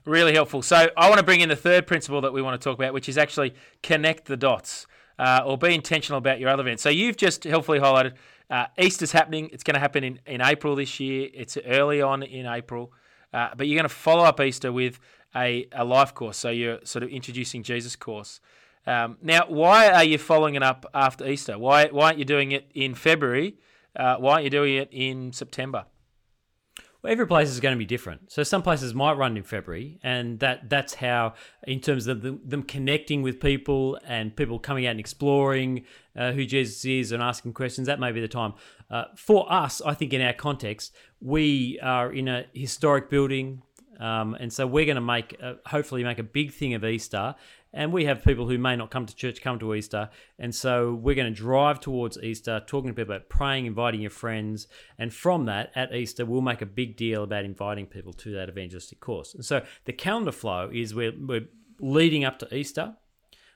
Really 0.06 0.32
helpful. 0.32 0.62
So 0.62 0.88
I 0.96 1.10
want 1.10 1.18
to 1.18 1.24
bring 1.26 1.40
in 1.40 1.50
the 1.50 1.56
third 1.56 1.86
principle 1.86 2.22
that 2.22 2.32
we 2.32 2.40
want 2.40 2.58
to 2.58 2.64
talk 2.64 2.78
about, 2.78 2.94
which 2.94 3.10
is 3.10 3.18
actually 3.18 3.52
connect 3.82 4.24
the 4.24 4.38
dots 4.38 4.86
uh, 5.20 5.42
or 5.44 5.58
be 5.58 5.74
intentional 5.74 6.16
about 6.16 6.40
your 6.40 6.48
other 6.48 6.62
events. 6.62 6.82
So 6.82 6.88
you've 6.88 7.18
just 7.18 7.44
helpfully 7.44 7.78
highlighted 7.78 8.14
uh, 8.48 8.66
Easter's 8.78 9.12
happening. 9.12 9.50
It's 9.52 9.62
going 9.62 9.74
to 9.74 9.80
happen 9.80 10.02
in, 10.02 10.18
in 10.26 10.40
April 10.40 10.74
this 10.74 10.98
year. 10.98 11.28
It's 11.34 11.58
early 11.66 12.00
on 12.00 12.22
in 12.22 12.46
April. 12.46 12.92
Uh, 13.32 13.50
but 13.54 13.68
you're 13.68 13.76
going 13.76 13.88
to 13.88 13.94
follow 13.94 14.24
up 14.24 14.40
Easter 14.40 14.72
with 14.72 14.98
a, 15.36 15.68
a 15.72 15.84
life 15.84 16.14
course. 16.14 16.38
So 16.38 16.48
you're 16.48 16.78
sort 16.84 17.02
of 17.02 17.10
introducing 17.10 17.62
Jesus 17.62 17.96
course. 17.96 18.40
Um, 18.86 19.18
now, 19.20 19.42
why 19.46 19.92
are 19.92 20.04
you 20.04 20.16
following 20.16 20.54
it 20.54 20.62
up 20.62 20.86
after 20.94 21.28
Easter? 21.28 21.58
Why, 21.58 21.88
why 21.88 22.06
aren't 22.06 22.18
you 22.18 22.24
doing 22.24 22.52
it 22.52 22.70
in 22.74 22.94
February? 22.94 23.56
Uh, 23.94 24.16
why 24.16 24.32
aren't 24.32 24.44
you 24.44 24.50
doing 24.50 24.76
it 24.76 24.88
in 24.90 25.34
September? 25.34 25.84
Well, 27.02 27.10
every 27.10 27.26
place 27.26 27.48
is 27.48 27.60
going 27.60 27.74
to 27.74 27.78
be 27.78 27.86
different. 27.86 28.30
So 28.30 28.42
some 28.42 28.62
places 28.62 28.92
might 28.94 29.14
run 29.14 29.36
in 29.36 29.42
February, 29.42 29.98
and 30.02 30.38
that 30.40 30.68
that's 30.68 30.94
how, 30.94 31.34
in 31.66 31.80
terms 31.80 32.06
of 32.06 32.20
them, 32.20 32.40
them 32.44 32.62
connecting 32.62 33.22
with 33.22 33.40
people 33.40 33.98
and 34.06 34.36
people 34.36 34.58
coming 34.58 34.86
out 34.86 34.90
and 34.90 35.00
exploring 35.00 35.84
uh, 36.14 36.32
who 36.32 36.44
Jesus 36.44 36.84
is 36.84 37.12
and 37.12 37.22
asking 37.22 37.54
questions, 37.54 37.86
that 37.86 38.00
may 38.00 38.12
be 38.12 38.20
the 38.20 38.28
time. 38.28 38.52
Uh, 38.90 39.04
for 39.16 39.50
us, 39.50 39.80
I 39.80 39.94
think 39.94 40.12
in 40.12 40.20
our 40.20 40.34
context, 40.34 40.92
we 41.20 41.78
are 41.82 42.12
in 42.12 42.28
a 42.28 42.44
historic 42.52 43.08
building, 43.08 43.62
um, 43.98 44.34
and 44.34 44.52
so 44.52 44.66
we're 44.66 44.84
going 44.86 44.96
to 44.96 45.00
make, 45.00 45.40
hopefully, 45.66 46.04
make 46.04 46.18
a 46.18 46.22
big 46.24 46.52
thing 46.52 46.74
of 46.74 46.84
Easter 46.84 47.34
and 47.72 47.92
we 47.92 48.04
have 48.04 48.24
people 48.24 48.48
who 48.48 48.58
may 48.58 48.74
not 48.74 48.90
come 48.90 49.06
to 49.06 49.14
church 49.14 49.40
come 49.40 49.58
to 49.60 49.74
Easter. 49.74 50.10
And 50.38 50.54
so 50.54 50.92
we're 50.92 51.14
going 51.14 51.32
to 51.32 51.38
drive 51.38 51.80
towards 51.80 52.18
Easter, 52.18 52.62
talking 52.66 52.90
to 52.90 52.94
people 52.94 53.14
about 53.14 53.28
praying, 53.28 53.66
inviting 53.66 54.00
your 54.00 54.10
friends. 54.10 54.66
And 54.98 55.14
from 55.14 55.46
that, 55.46 55.70
at 55.76 55.94
Easter, 55.94 56.26
we'll 56.26 56.40
make 56.40 56.62
a 56.62 56.66
big 56.66 56.96
deal 56.96 57.22
about 57.22 57.44
inviting 57.44 57.86
people 57.86 58.12
to 58.14 58.32
that 58.32 58.48
evangelistic 58.48 59.00
course. 59.00 59.34
And 59.34 59.44
so 59.44 59.64
the 59.84 59.92
calendar 59.92 60.32
flow 60.32 60.70
is 60.72 60.94
we're, 60.94 61.12
we're 61.16 61.48
leading 61.80 62.24
up 62.24 62.38
to 62.40 62.54
Easter. 62.54 62.96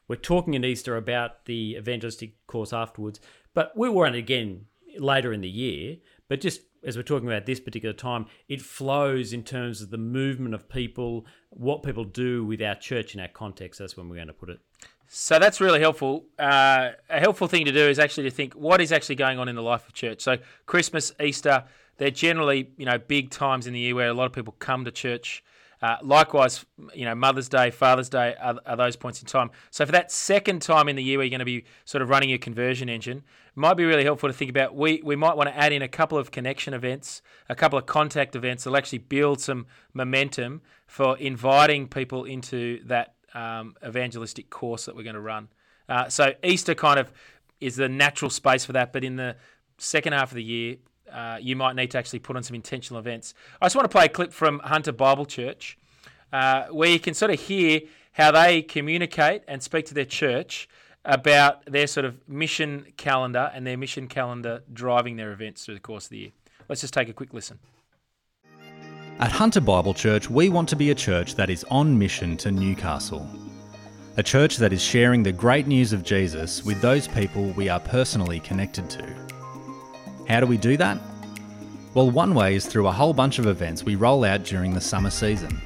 We're 0.06 0.16
talking 0.16 0.54
at 0.54 0.64
Easter 0.64 0.96
about 0.96 1.46
the 1.46 1.76
evangelistic 1.76 2.46
course 2.46 2.72
afterwards. 2.72 3.20
But 3.52 3.76
we 3.76 3.88
it 4.14 4.14
again 4.14 4.66
later 4.98 5.32
in 5.32 5.40
the 5.40 5.48
year. 5.48 5.96
But 6.28 6.40
just 6.40 6.60
as 6.84 6.96
we're 6.96 7.02
talking 7.02 7.28
about 7.28 7.46
this 7.46 7.60
particular 7.60 7.94
time, 7.94 8.26
it 8.48 8.60
flows 8.60 9.32
in 9.32 9.42
terms 9.42 9.80
of 9.82 9.90
the 9.90 9.98
movement 9.98 10.54
of 10.54 10.68
people, 10.68 11.26
what 11.50 11.82
people 11.82 12.04
do 12.04 12.44
with 12.44 12.62
our 12.62 12.74
church 12.74 13.14
in 13.14 13.20
our 13.20 13.28
context. 13.28 13.78
That's 13.78 13.96
when 13.96 14.08
we're 14.08 14.16
going 14.16 14.28
to 14.28 14.34
put 14.34 14.50
it. 14.50 14.60
So 15.06 15.38
that's 15.38 15.60
really 15.60 15.80
helpful. 15.80 16.24
Uh, 16.38 16.90
a 17.10 17.20
helpful 17.20 17.46
thing 17.46 17.66
to 17.66 17.72
do 17.72 17.86
is 17.88 17.98
actually 17.98 18.24
to 18.24 18.30
think 18.30 18.54
what 18.54 18.80
is 18.80 18.90
actually 18.92 19.16
going 19.16 19.38
on 19.38 19.48
in 19.48 19.54
the 19.54 19.62
life 19.62 19.86
of 19.86 19.94
church. 19.94 20.20
So 20.22 20.38
Christmas, 20.66 21.12
Easter, 21.20 21.64
they're 21.98 22.10
generally 22.10 22.70
you 22.76 22.86
know 22.86 22.98
big 22.98 23.30
times 23.30 23.66
in 23.66 23.72
the 23.72 23.80
year 23.80 23.94
where 23.94 24.08
a 24.08 24.14
lot 24.14 24.26
of 24.26 24.32
people 24.32 24.54
come 24.58 24.84
to 24.84 24.90
church. 24.90 25.44
Uh, 25.82 25.98
likewise, 26.02 26.64
you 26.94 27.04
know, 27.04 27.14
Mother's 27.14 27.48
Day, 27.48 27.70
Father's 27.70 28.08
Day 28.08 28.34
are, 28.40 28.58
are, 28.64 28.76
those 28.76 28.96
points 28.96 29.20
in 29.20 29.26
time. 29.26 29.50
So 29.70 29.84
for 29.84 29.92
that 29.92 30.10
second 30.10 30.62
time 30.62 30.88
in 30.88 30.96
the 30.96 31.02
year 31.02 31.18
where 31.18 31.26
you're 31.26 31.30
going 31.30 31.40
to 31.40 31.44
be 31.44 31.64
sort 31.84 32.00
of 32.00 32.08
running 32.08 32.30
your 32.30 32.38
conversion 32.38 32.88
engine, 32.88 33.22
might 33.54 33.74
be 33.74 33.84
really 33.84 34.04
helpful 34.04 34.28
to 34.28 34.32
think 34.32 34.50
about. 34.50 34.74
We 34.74 35.00
we 35.04 35.16
might 35.16 35.36
want 35.36 35.48
to 35.48 35.56
add 35.56 35.72
in 35.72 35.82
a 35.82 35.88
couple 35.88 36.18
of 36.18 36.30
connection 36.30 36.74
events, 36.74 37.22
a 37.48 37.54
couple 37.54 37.78
of 37.78 37.86
contact 37.86 38.34
events 38.34 38.64
that'll 38.64 38.76
actually 38.76 38.98
build 38.98 39.40
some 39.40 39.66
momentum 39.92 40.62
for 40.86 41.16
inviting 41.18 41.88
people 41.88 42.24
into 42.24 42.82
that 42.84 43.14
um, 43.34 43.74
evangelistic 43.86 44.50
course 44.50 44.86
that 44.86 44.96
we're 44.96 45.02
going 45.02 45.14
to 45.14 45.20
run. 45.20 45.48
Uh, 45.88 46.08
so 46.08 46.32
Easter 46.42 46.74
kind 46.74 46.98
of 46.98 47.12
is 47.60 47.76
the 47.76 47.88
natural 47.88 48.30
space 48.30 48.64
for 48.64 48.72
that, 48.72 48.92
but 48.92 49.04
in 49.04 49.16
the 49.16 49.36
second 49.78 50.12
half 50.12 50.30
of 50.30 50.36
the 50.36 50.42
year, 50.42 50.76
uh, 51.12 51.38
you 51.40 51.56
might 51.56 51.76
need 51.76 51.90
to 51.90 51.98
actually 51.98 52.18
put 52.18 52.36
on 52.36 52.42
some 52.42 52.54
intentional 52.54 52.98
events. 52.98 53.34
I 53.60 53.66
just 53.66 53.76
want 53.76 53.84
to 53.84 53.94
play 53.94 54.06
a 54.06 54.08
clip 54.08 54.32
from 54.32 54.60
Hunter 54.60 54.92
Bible 54.92 55.26
Church 55.26 55.78
uh, 56.32 56.66
where 56.66 56.88
you 56.88 56.98
can 56.98 57.14
sort 57.14 57.30
of 57.30 57.40
hear 57.40 57.82
how 58.12 58.30
they 58.30 58.62
communicate 58.62 59.42
and 59.48 59.62
speak 59.62 59.86
to 59.86 59.94
their 59.94 60.04
church 60.04 60.68
about 61.04 61.64
their 61.66 61.86
sort 61.86 62.06
of 62.06 62.26
mission 62.28 62.86
calendar 62.96 63.50
and 63.54 63.66
their 63.66 63.76
mission 63.76 64.08
calendar 64.08 64.62
driving 64.72 65.16
their 65.16 65.32
events 65.32 65.64
through 65.64 65.74
the 65.74 65.80
course 65.80 66.06
of 66.06 66.10
the 66.10 66.18
year. 66.18 66.30
Let's 66.68 66.80
just 66.80 66.94
take 66.94 67.08
a 67.08 67.12
quick 67.12 67.34
listen. 67.34 67.58
At 69.20 69.30
Hunter 69.30 69.60
Bible 69.60 69.94
Church, 69.94 70.28
we 70.28 70.48
want 70.48 70.68
to 70.70 70.76
be 70.76 70.90
a 70.90 70.94
church 70.94 71.36
that 71.36 71.50
is 71.50 71.64
on 71.70 71.98
mission 71.98 72.36
to 72.38 72.50
Newcastle. 72.50 73.28
a 74.16 74.22
church 74.22 74.58
that 74.58 74.72
is 74.72 74.80
sharing 74.80 75.22
the 75.22 75.32
great 75.32 75.66
news 75.66 75.92
of 75.92 76.04
Jesus 76.04 76.64
with 76.64 76.80
those 76.80 77.08
people 77.08 77.46
we 77.50 77.68
are 77.68 77.80
personally 77.80 78.38
connected 78.40 78.88
to. 78.90 79.04
How 80.28 80.38
do 80.40 80.46
we 80.46 80.56
do 80.56 80.76
that? 80.76 81.00
Well, 81.94 82.10
one 82.10 82.34
way 82.34 82.54
is 82.54 82.66
through 82.66 82.86
a 82.86 82.92
whole 82.92 83.12
bunch 83.12 83.38
of 83.38 83.46
events 83.46 83.82
we 83.82 83.96
roll 83.96 84.24
out 84.24 84.44
during 84.44 84.72
the 84.72 84.80
summer 84.80 85.10
season. 85.10 85.60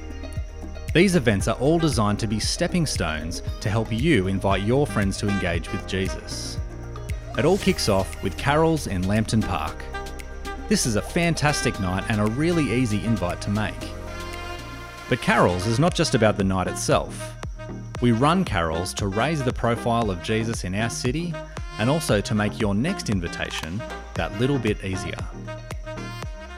These 0.91 1.15
events 1.15 1.47
are 1.47 1.55
all 1.57 1.77
designed 1.77 2.17
to 2.19 2.27
be 2.27 2.39
stepping 2.39 2.87
stones 2.87 3.43
to 3.61 3.69
help 3.69 3.91
you 3.91 4.25
invite 4.25 4.63
your 4.63 4.87
friends 4.87 5.17
to 5.17 5.29
engage 5.29 5.71
with 5.71 5.85
Jesus. 5.87 6.57
It 7.37 7.45
all 7.45 7.59
kicks 7.59 7.89
off 7.89 8.21
with 8.23 8.35
carols 8.37 8.87
in 8.87 9.07
Lambton 9.07 9.43
Park. 9.43 9.83
This 10.67 10.87
is 10.87 10.95
a 10.95 11.01
fantastic 11.01 11.79
night 11.79 12.05
and 12.09 12.19
a 12.19 12.25
really 12.25 12.73
easy 12.73 13.05
invite 13.05 13.39
to 13.41 13.51
make. 13.51 13.75
But 15.09 15.21
carols 15.21 15.67
is 15.67 15.77
not 15.77 15.93
just 15.93 16.15
about 16.15 16.37
the 16.37 16.43
night 16.43 16.67
itself. 16.67 17.35
We 18.01 18.11
run 18.11 18.43
carols 18.43 18.91
to 18.95 19.07
raise 19.07 19.43
the 19.43 19.53
profile 19.53 20.09
of 20.09 20.23
Jesus 20.23 20.63
in 20.63 20.73
our 20.73 20.89
city 20.89 21.35
and 21.77 21.87
also 21.87 22.19
to 22.19 22.33
make 22.33 22.59
your 22.59 22.73
next 22.73 23.11
invitation 23.11 23.79
that 24.15 24.37
little 24.39 24.57
bit 24.57 24.83
easier. 24.83 25.19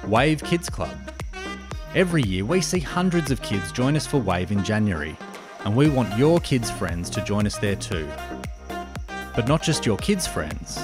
Wave 0.07 0.41
Kids 0.41 0.69
Club. 0.69 1.10
Every 1.93 2.23
year 2.23 2.45
we 2.45 2.61
see 2.61 2.79
hundreds 2.79 3.31
of 3.31 3.41
kids 3.41 3.73
join 3.73 3.97
us 3.97 4.07
for 4.07 4.17
Wave 4.17 4.53
in 4.53 4.63
January, 4.63 5.17
and 5.65 5.75
we 5.75 5.89
want 5.89 6.17
your 6.17 6.39
kids' 6.39 6.71
friends 6.71 7.09
to 7.09 7.21
join 7.21 7.45
us 7.45 7.57
there 7.57 7.75
too. 7.75 8.09
But 9.35 9.49
not 9.49 9.61
just 9.61 9.85
your 9.85 9.97
kids' 9.97 10.25
friends. 10.25 10.79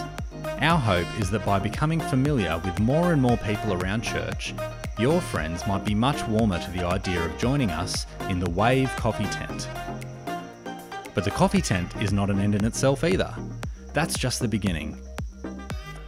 Our 0.60 0.78
hope 0.78 1.08
is 1.18 1.32
that 1.32 1.46
by 1.46 1.60
becoming 1.60 2.02
familiar 2.02 2.62
with 2.66 2.78
more 2.82 3.14
and 3.14 3.22
more 3.22 3.38
people 3.38 3.72
around 3.72 4.02
church, 4.02 4.54
your 5.00 5.22
friends 5.22 5.66
might 5.66 5.86
be 5.86 5.96
much 5.96 6.28
warmer 6.28 6.60
to 6.60 6.72
the 6.72 6.86
idea 6.86 7.24
of 7.24 7.38
joining 7.38 7.72
us 7.72 8.06
in 8.28 8.40
the 8.40 8.50
Wave 8.50 8.94
Coffee 8.98 9.28
Tent. 9.28 9.70
But 11.14 11.24
the 11.24 11.32
coffee 11.32 11.62
tent 11.62 11.96
is 12.02 12.12
not 12.12 12.30
an 12.30 12.40
end 12.40 12.54
in 12.54 12.66
itself 12.66 13.06
either. 13.06 13.34
That's 13.94 14.18
just 14.20 14.42
the 14.42 14.48
beginning. 14.50 14.98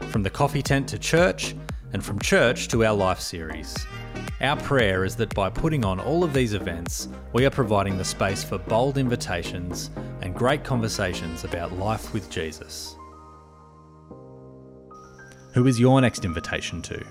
From 0.09 0.23
the 0.23 0.29
coffee 0.29 0.61
tent 0.61 0.89
to 0.89 0.99
church, 0.99 1.55
and 1.93 2.03
from 2.03 2.19
church 2.19 2.67
to 2.69 2.85
our 2.85 2.95
life 2.95 3.19
series. 3.19 3.75
Our 4.41 4.55
prayer 4.57 5.03
is 5.03 5.15
that 5.17 5.33
by 5.35 5.49
putting 5.49 5.83
on 5.83 5.99
all 5.99 6.23
of 6.23 6.33
these 6.33 6.53
events, 6.53 7.09
we 7.33 7.45
are 7.45 7.49
providing 7.49 7.97
the 7.97 8.05
space 8.05 8.43
for 8.43 8.57
bold 8.57 8.97
invitations 8.97 9.91
and 10.21 10.33
great 10.33 10.63
conversations 10.63 11.43
about 11.43 11.73
life 11.73 12.13
with 12.13 12.29
Jesus. 12.29 12.95
Who 15.53 15.67
is 15.67 15.79
your 15.79 15.99
next 15.99 16.23
invitation 16.23 16.81
to? 16.83 17.05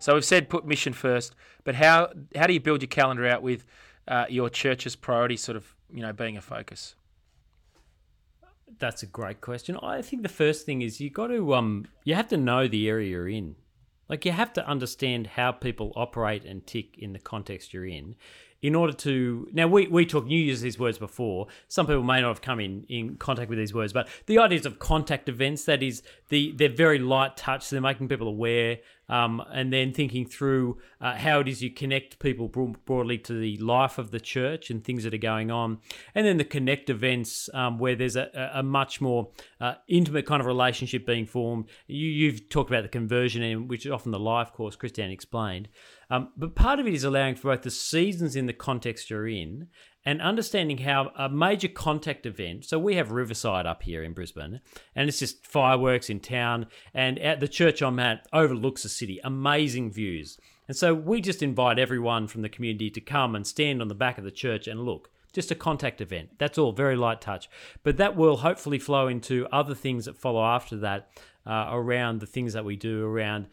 So 0.00 0.14
we've 0.14 0.24
said 0.24 0.48
put 0.48 0.64
mission 0.66 0.92
first, 0.94 1.36
but 1.62 1.74
how 1.74 2.10
how 2.34 2.46
do 2.46 2.54
you 2.54 2.60
build 2.60 2.80
your 2.80 2.88
calendar 2.88 3.26
out 3.26 3.42
with 3.42 3.66
uh, 4.08 4.24
your 4.28 4.48
church's 4.48 4.96
priorities 4.96 5.42
sort 5.42 5.56
of 5.56 5.74
you 5.92 6.00
know 6.00 6.12
being 6.12 6.36
a 6.36 6.40
focus? 6.40 6.96
That's 8.78 9.02
a 9.02 9.06
great 9.06 9.40
question. 9.40 9.76
I 9.82 10.02
think 10.02 10.22
the 10.22 10.28
first 10.28 10.64
thing 10.64 10.82
is 10.82 11.00
you 11.00 11.10
got 11.10 11.28
to 11.28 11.54
um 11.54 11.86
you 12.04 12.14
have 12.14 12.28
to 12.28 12.36
know 12.36 12.68
the 12.68 12.88
area 12.88 13.10
you're 13.10 13.28
in. 13.28 13.56
Like 14.08 14.24
you 14.24 14.32
have 14.32 14.52
to 14.54 14.66
understand 14.66 15.28
how 15.28 15.52
people 15.52 15.92
operate 15.94 16.44
and 16.44 16.66
tick 16.66 16.98
in 16.98 17.12
the 17.12 17.20
context 17.20 17.72
you're 17.72 17.86
in 17.86 18.16
in 18.62 18.74
order 18.74 18.92
to 18.92 19.48
now 19.52 19.66
we, 19.66 19.86
we 19.86 20.04
talk 20.04 20.24
you 20.28 20.38
use 20.38 20.60
these 20.60 20.78
words 20.78 20.98
before 20.98 21.46
some 21.68 21.86
people 21.86 22.02
may 22.02 22.20
not 22.20 22.28
have 22.28 22.42
come 22.42 22.60
in 22.60 22.84
in 22.88 23.16
contact 23.16 23.48
with 23.48 23.58
these 23.58 23.72
words 23.72 23.92
but 23.92 24.08
the 24.26 24.38
ideas 24.38 24.66
of 24.66 24.78
contact 24.78 25.28
events 25.28 25.64
that 25.64 25.82
is 25.82 26.02
the 26.28 26.52
they're 26.52 26.68
very 26.68 26.98
light 26.98 27.36
touch 27.36 27.62
so 27.62 27.74
they're 27.74 27.80
making 27.80 28.08
people 28.08 28.28
aware 28.28 28.78
um, 29.10 29.42
and 29.52 29.72
then 29.72 29.92
thinking 29.92 30.24
through 30.24 30.78
uh, 31.00 31.16
how 31.16 31.40
it 31.40 31.48
is 31.48 31.62
you 31.62 31.70
connect 31.70 32.20
people 32.20 32.48
broadly 32.48 33.18
to 33.18 33.38
the 33.38 33.58
life 33.58 33.98
of 33.98 34.12
the 34.12 34.20
church 34.20 34.70
and 34.70 34.84
things 34.84 35.02
that 35.02 35.12
are 35.12 35.18
going 35.18 35.50
on. 35.50 35.78
And 36.14 36.24
then 36.24 36.36
the 36.36 36.44
connect 36.44 36.88
events 36.88 37.50
um, 37.52 37.78
where 37.78 37.96
there's 37.96 38.16
a, 38.16 38.50
a 38.54 38.62
much 38.62 39.00
more 39.00 39.30
uh, 39.60 39.74
intimate 39.88 40.26
kind 40.26 40.40
of 40.40 40.46
relationship 40.46 41.04
being 41.04 41.26
formed. 41.26 41.66
You, 41.88 42.06
you've 42.06 42.48
talked 42.48 42.70
about 42.70 42.84
the 42.84 42.88
conversion 42.88 43.66
which 43.66 43.84
is 43.84 43.92
often 43.92 44.12
the 44.12 44.20
life 44.20 44.52
course 44.52 44.76
Christian 44.76 45.10
explained. 45.10 45.68
Um, 46.08 46.30
but 46.36 46.54
part 46.54 46.78
of 46.78 46.86
it 46.86 46.94
is 46.94 47.04
allowing 47.04 47.34
for 47.34 47.54
both 47.54 47.62
the 47.62 47.70
seasons 47.70 48.36
in 48.36 48.46
the 48.46 48.52
context 48.52 49.10
you're 49.10 49.28
in 49.28 49.68
and 50.04 50.20
understanding 50.22 50.78
how 50.78 51.12
a 51.16 51.28
major 51.28 51.68
contact 51.68 52.26
event. 52.26 52.64
So 52.64 52.78
we 52.78 52.94
have 52.94 53.08
Riverfire 53.08 53.66
up 53.66 53.82
here 53.82 54.02
in 54.02 54.12
Brisbane, 54.12 54.60
and 54.94 55.08
it's 55.08 55.18
just 55.18 55.46
fireworks 55.46 56.08
in 56.08 56.20
town. 56.20 56.66
And 56.94 57.18
at 57.18 57.40
the 57.40 57.48
church 57.48 57.82
I'm 57.82 57.98
at 57.98 58.26
overlooks 58.32 58.82
the 58.82 58.88
city, 58.88 59.20
amazing 59.22 59.92
views. 59.92 60.38
And 60.68 60.76
so 60.76 60.94
we 60.94 61.20
just 61.20 61.42
invite 61.42 61.78
everyone 61.78 62.28
from 62.28 62.42
the 62.42 62.48
community 62.48 62.90
to 62.90 63.00
come 63.00 63.34
and 63.34 63.46
stand 63.46 63.82
on 63.82 63.88
the 63.88 63.94
back 63.94 64.18
of 64.18 64.24
the 64.24 64.30
church 64.30 64.68
and 64.68 64.84
look. 64.84 65.10
Just 65.32 65.50
a 65.50 65.54
contact 65.54 66.00
event. 66.00 66.30
That's 66.38 66.58
all, 66.58 66.72
very 66.72 66.96
light 66.96 67.20
touch. 67.20 67.48
But 67.82 67.98
that 67.98 68.16
will 68.16 68.38
hopefully 68.38 68.78
flow 68.78 69.06
into 69.06 69.46
other 69.52 69.74
things 69.74 70.06
that 70.06 70.16
follow 70.16 70.44
after 70.44 70.76
that 70.78 71.10
uh, 71.46 71.68
around 71.70 72.20
the 72.20 72.26
things 72.26 72.52
that 72.52 72.64
we 72.64 72.76
do 72.76 73.04
around 73.04 73.46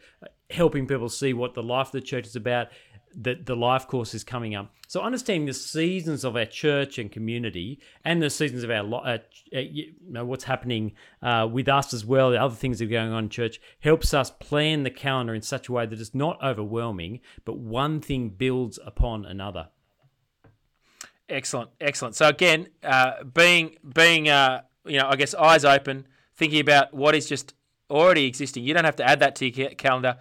helping 0.50 0.86
people 0.86 1.08
see 1.08 1.32
what 1.34 1.54
the 1.54 1.62
life 1.62 1.88
of 1.88 1.92
the 1.92 2.00
church 2.00 2.26
is 2.26 2.36
about. 2.36 2.68
That 3.20 3.46
the 3.46 3.56
life 3.56 3.88
course 3.88 4.14
is 4.14 4.22
coming 4.22 4.54
up. 4.54 4.72
So 4.86 5.00
understanding 5.00 5.46
the 5.46 5.52
seasons 5.52 6.24
of 6.24 6.36
our 6.36 6.44
church 6.44 6.98
and 6.98 7.10
community, 7.10 7.80
and 8.04 8.22
the 8.22 8.30
seasons 8.30 8.62
of 8.62 8.70
our 8.70 8.84
uh, 8.84 9.18
uh, 9.54 9.58
you 9.58 9.94
know 10.08 10.24
what's 10.24 10.44
happening 10.44 10.92
uh, 11.20 11.48
with 11.50 11.68
us 11.68 11.92
as 11.92 12.06
well, 12.06 12.30
the 12.30 12.40
other 12.40 12.54
things 12.54 12.78
that 12.78 12.84
are 12.84 12.88
going 12.88 13.12
on 13.12 13.24
in 13.24 13.30
church, 13.30 13.60
helps 13.80 14.14
us 14.14 14.30
plan 14.30 14.84
the 14.84 14.90
calendar 14.90 15.34
in 15.34 15.42
such 15.42 15.68
a 15.68 15.72
way 15.72 15.84
that 15.84 16.00
it's 16.00 16.14
not 16.14 16.42
overwhelming, 16.42 17.20
but 17.44 17.58
one 17.58 18.00
thing 18.00 18.28
builds 18.30 18.78
upon 18.86 19.24
another. 19.24 19.68
Excellent, 21.28 21.70
excellent. 21.80 22.14
So 22.14 22.28
again, 22.28 22.68
uh, 22.82 23.24
being 23.24 23.76
being 23.94 24.28
uh, 24.28 24.62
you 24.86 24.98
know, 24.98 25.08
I 25.08 25.16
guess 25.16 25.34
eyes 25.34 25.64
open, 25.64 26.06
thinking 26.36 26.60
about 26.60 26.94
what 26.94 27.14
is 27.14 27.28
just 27.28 27.54
already 27.90 28.26
existing. 28.26 28.64
You 28.64 28.74
don't 28.74 28.84
have 28.84 28.96
to 28.96 29.04
add 29.04 29.20
that 29.20 29.34
to 29.36 29.48
your 29.48 29.70
calendar 29.70 30.18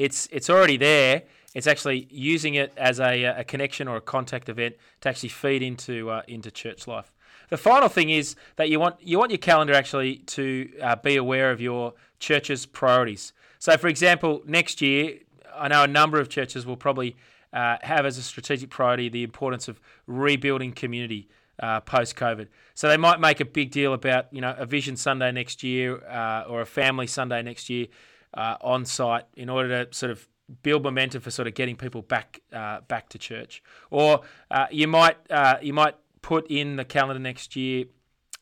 it's 0.00 0.28
it's 0.32 0.48
already 0.48 0.78
there. 0.78 1.24
It's 1.54 1.66
actually 1.66 2.06
using 2.10 2.54
it 2.54 2.72
as 2.76 3.00
a, 3.00 3.24
a 3.24 3.44
connection 3.44 3.88
or 3.88 3.96
a 3.96 4.00
contact 4.00 4.48
event 4.48 4.76
to 5.00 5.08
actually 5.08 5.30
feed 5.30 5.62
into 5.62 6.10
uh, 6.10 6.22
into 6.28 6.50
church 6.50 6.86
life. 6.86 7.12
The 7.48 7.56
final 7.56 7.88
thing 7.88 8.10
is 8.10 8.36
that 8.56 8.68
you 8.70 8.78
want 8.78 8.96
you 9.00 9.18
want 9.18 9.30
your 9.30 9.38
calendar 9.38 9.74
actually 9.74 10.16
to 10.16 10.70
uh, 10.80 10.96
be 10.96 11.16
aware 11.16 11.50
of 11.50 11.60
your 11.60 11.94
church's 12.20 12.66
priorities. 12.66 13.32
So, 13.58 13.76
for 13.76 13.88
example, 13.88 14.42
next 14.46 14.80
year, 14.80 15.18
I 15.54 15.68
know 15.68 15.82
a 15.82 15.88
number 15.88 16.20
of 16.20 16.28
churches 16.28 16.64
will 16.64 16.76
probably 16.76 17.16
uh, 17.52 17.76
have 17.82 18.06
as 18.06 18.16
a 18.16 18.22
strategic 18.22 18.70
priority 18.70 19.08
the 19.08 19.24
importance 19.24 19.66
of 19.68 19.80
rebuilding 20.06 20.72
community 20.72 21.28
uh, 21.60 21.80
post 21.80 22.16
COVID. 22.16 22.48
So 22.74 22.88
they 22.88 22.96
might 22.96 23.20
make 23.20 23.40
a 23.40 23.44
big 23.44 23.70
deal 23.70 23.92
about 23.92 24.32
you 24.32 24.40
know 24.40 24.54
a 24.56 24.66
Vision 24.66 24.96
Sunday 24.96 25.32
next 25.32 25.62
year 25.62 26.02
uh, 26.06 26.44
or 26.48 26.60
a 26.60 26.66
Family 26.66 27.06
Sunday 27.06 27.42
next 27.42 27.68
year 27.68 27.88
uh, 28.34 28.56
on 28.60 28.84
site 28.84 29.24
in 29.34 29.48
order 29.48 29.84
to 29.84 29.94
sort 29.94 30.12
of 30.12 30.28
build 30.62 30.82
momentum 30.82 31.20
for 31.20 31.30
sort 31.30 31.48
of 31.48 31.54
getting 31.54 31.76
people 31.76 32.02
back 32.02 32.40
uh, 32.52 32.80
back 32.88 33.08
to 33.10 33.18
church. 33.18 33.62
Or 33.90 34.22
uh, 34.50 34.66
you 34.70 34.88
might 34.88 35.16
uh, 35.30 35.56
you 35.62 35.72
might 35.72 35.96
put 36.22 36.50
in 36.50 36.76
the 36.76 36.84
calendar 36.84 37.20
next 37.20 37.56
year 37.56 37.86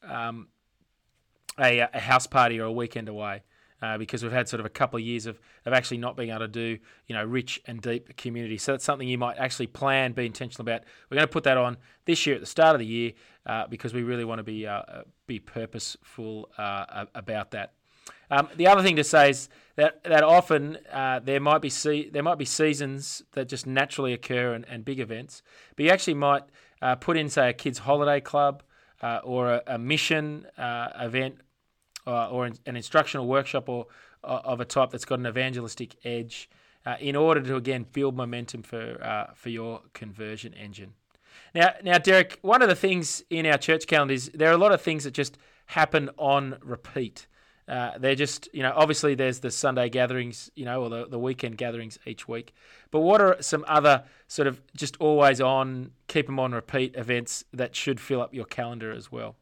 um, 0.02 0.48
a, 1.58 1.80
a, 1.80 2.00
house 2.00 2.26
party 2.26 2.58
or 2.60 2.64
a 2.64 2.72
weekend 2.72 3.08
away. 3.08 3.42
Uh, 3.80 3.96
because 3.96 4.24
we've 4.24 4.32
had 4.32 4.48
sort 4.48 4.58
of 4.58 4.66
a 4.66 4.70
couple 4.70 4.96
of 4.96 5.04
years 5.04 5.26
of, 5.26 5.38
of 5.64 5.72
actually 5.72 5.98
not 5.98 6.16
being 6.16 6.30
able 6.30 6.40
to 6.40 6.48
do, 6.48 6.76
you 7.06 7.14
know, 7.14 7.24
rich 7.24 7.62
and 7.68 7.80
deep 7.80 8.16
community. 8.16 8.58
So 8.58 8.72
that's 8.72 8.82
something 8.82 9.06
you 9.06 9.18
might 9.18 9.38
actually 9.38 9.68
plan, 9.68 10.10
be 10.14 10.26
intentional 10.26 10.62
about. 10.62 10.82
We're 11.08 11.14
going 11.14 11.28
to 11.28 11.32
put 11.32 11.44
that 11.44 11.56
on 11.56 11.76
this 12.04 12.26
year 12.26 12.34
at 12.34 12.40
the 12.40 12.46
start 12.48 12.74
of 12.74 12.80
the 12.80 12.86
year 12.86 13.12
uh, 13.46 13.68
because 13.68 13.94
we 13.94 14.02
really 14.02 14.24
want 14.24 14.40
to 14.40 14.42
be 14.42 14.68
be 15.28 15.38
purposeful 15.38 16.50
about 16.58 17.52
that. 17.52 17.74
Um, 18.30 18.48
the 18.56 18.66
other 18.66 18.82
thing 18.82 18.96
to 18.96 19.04
say 19.04 19.30
is 19.30 19.48
that 19.76 20.02
that 20.04 20.22
often 20.22 20.78
uh, 20.92 21.20
there 21.22 21.40
might 21.40 21.62
be 21.62 21.70
se- 21.70 22.10
there 22.10 22.22
might 22.22 22.38
be 22.38 22.44
seasons 22.44 23.22
that 23.32 23.48
just 23.48 23.66
naturally 23.66 24.12
occur 24.12 24.54
and, 24.54 24.64
and 24.68 24.84
big 24.84 25.00
events, 25.00 25.42
but 25.76 25.84
you 25.84 25.90
actually 25.90 26.14
might 26.14 26.42
uh, 26.82 26.96
put 26.96 27.16
in 27.16 27.28
say 27.28 27.50
a 27.50 27.52
kids 27.52 27.78
holiday 27.78 28.20
club 28.20 28.62
uh, 29.02 29.20
or 29.24 29.52
a, 29.52 29.62
a 29.66 29.78
mission 29.78 30.46
uh, 30.58 30.88
event 31.00 31.36
uh, 32.06 32.28
or 32.28 32.46
an 32.46 32.76
instructional 32.76 33.26
workshop 33.26 33.68
or 33.68 33.86
uh, 34.24 34.40
of 34.44 34.60
a 34.60 34.64
type 34.64 34.90
that's 34.90 35.04
got 35.04 35.18
an 35.18 35.26
evangelistic 35.26 35.96
edge 36.04 36.50
in 37.00 37.14
order 37.14 37.42
to 37.42 37.54
again 37.54 37.84
build 37.92 38.16
momentum 38.16 38.62
for 38.62 39.30
for 39.34 39.50
your 39.50 39.82
conversion 39.92 40.54
engine. 40.54 40.94
Now, 41.54 41.74
now, 41.82 41.98
Derek, 41.98 42.38
one 42.42 42.62
of 42.62 42.68
the 42.68 42.74
things 42.74 43.22
in 43.30 43.46
our 43.46 43.58
church 43.58 43.86
calendar 43.86 44.14
is 44.14 44.30
there 44.34 44.48
are 44.50 44.54
a 44.54 44.58
lot 44.58 44.72
of 44.72 44.80
things 44.80 45.04
that 45.04 45.12
just 45.12 45.38
happen 45.66 46.10
on 46.18 46.58
repeat. 46.62 47.26
Uh, 47.68 47.98
they're 47.98 48.14
just, 48.14 48.48
you 48.54 48.62
know, 48.62 48.72
obviously 48.74 49.14
there's 49.14 49.40
the 49.40 49.50
Sunday 49.50 49.90
gatherings, 49.90 50.50
you 50.54 50.64
know, 50.64 50.82
or 50.82 50.88
the, 50.88 51.06
the 51.06 51.18
weekend 51.18 51.58
gatherings 51.58 51.98
each 52.06 52.26
week. 52.26 52.54
But 52.90 53.00
what 53.00 53.20
are 53.20 53.36
some 53.40 53.64
other 53.68 54.04
sort 54.26 54.48
of 54.48 54.62
just 54.74 54.96
always 54.98 55.40
on, 55.40 55.90
keep 56.06 56.26
them 56.26 56.40
on 56.40 56.52
repeat 56.52 56.96
events 56.96 57.44
that 57.52 57.76
should 57.76 58.00
fill 58.00 58.22
up 58.22 58.32
your 58.32 58.46
calendar 58.46 58.90
as 58.90 59.12
well? 59.12 59.36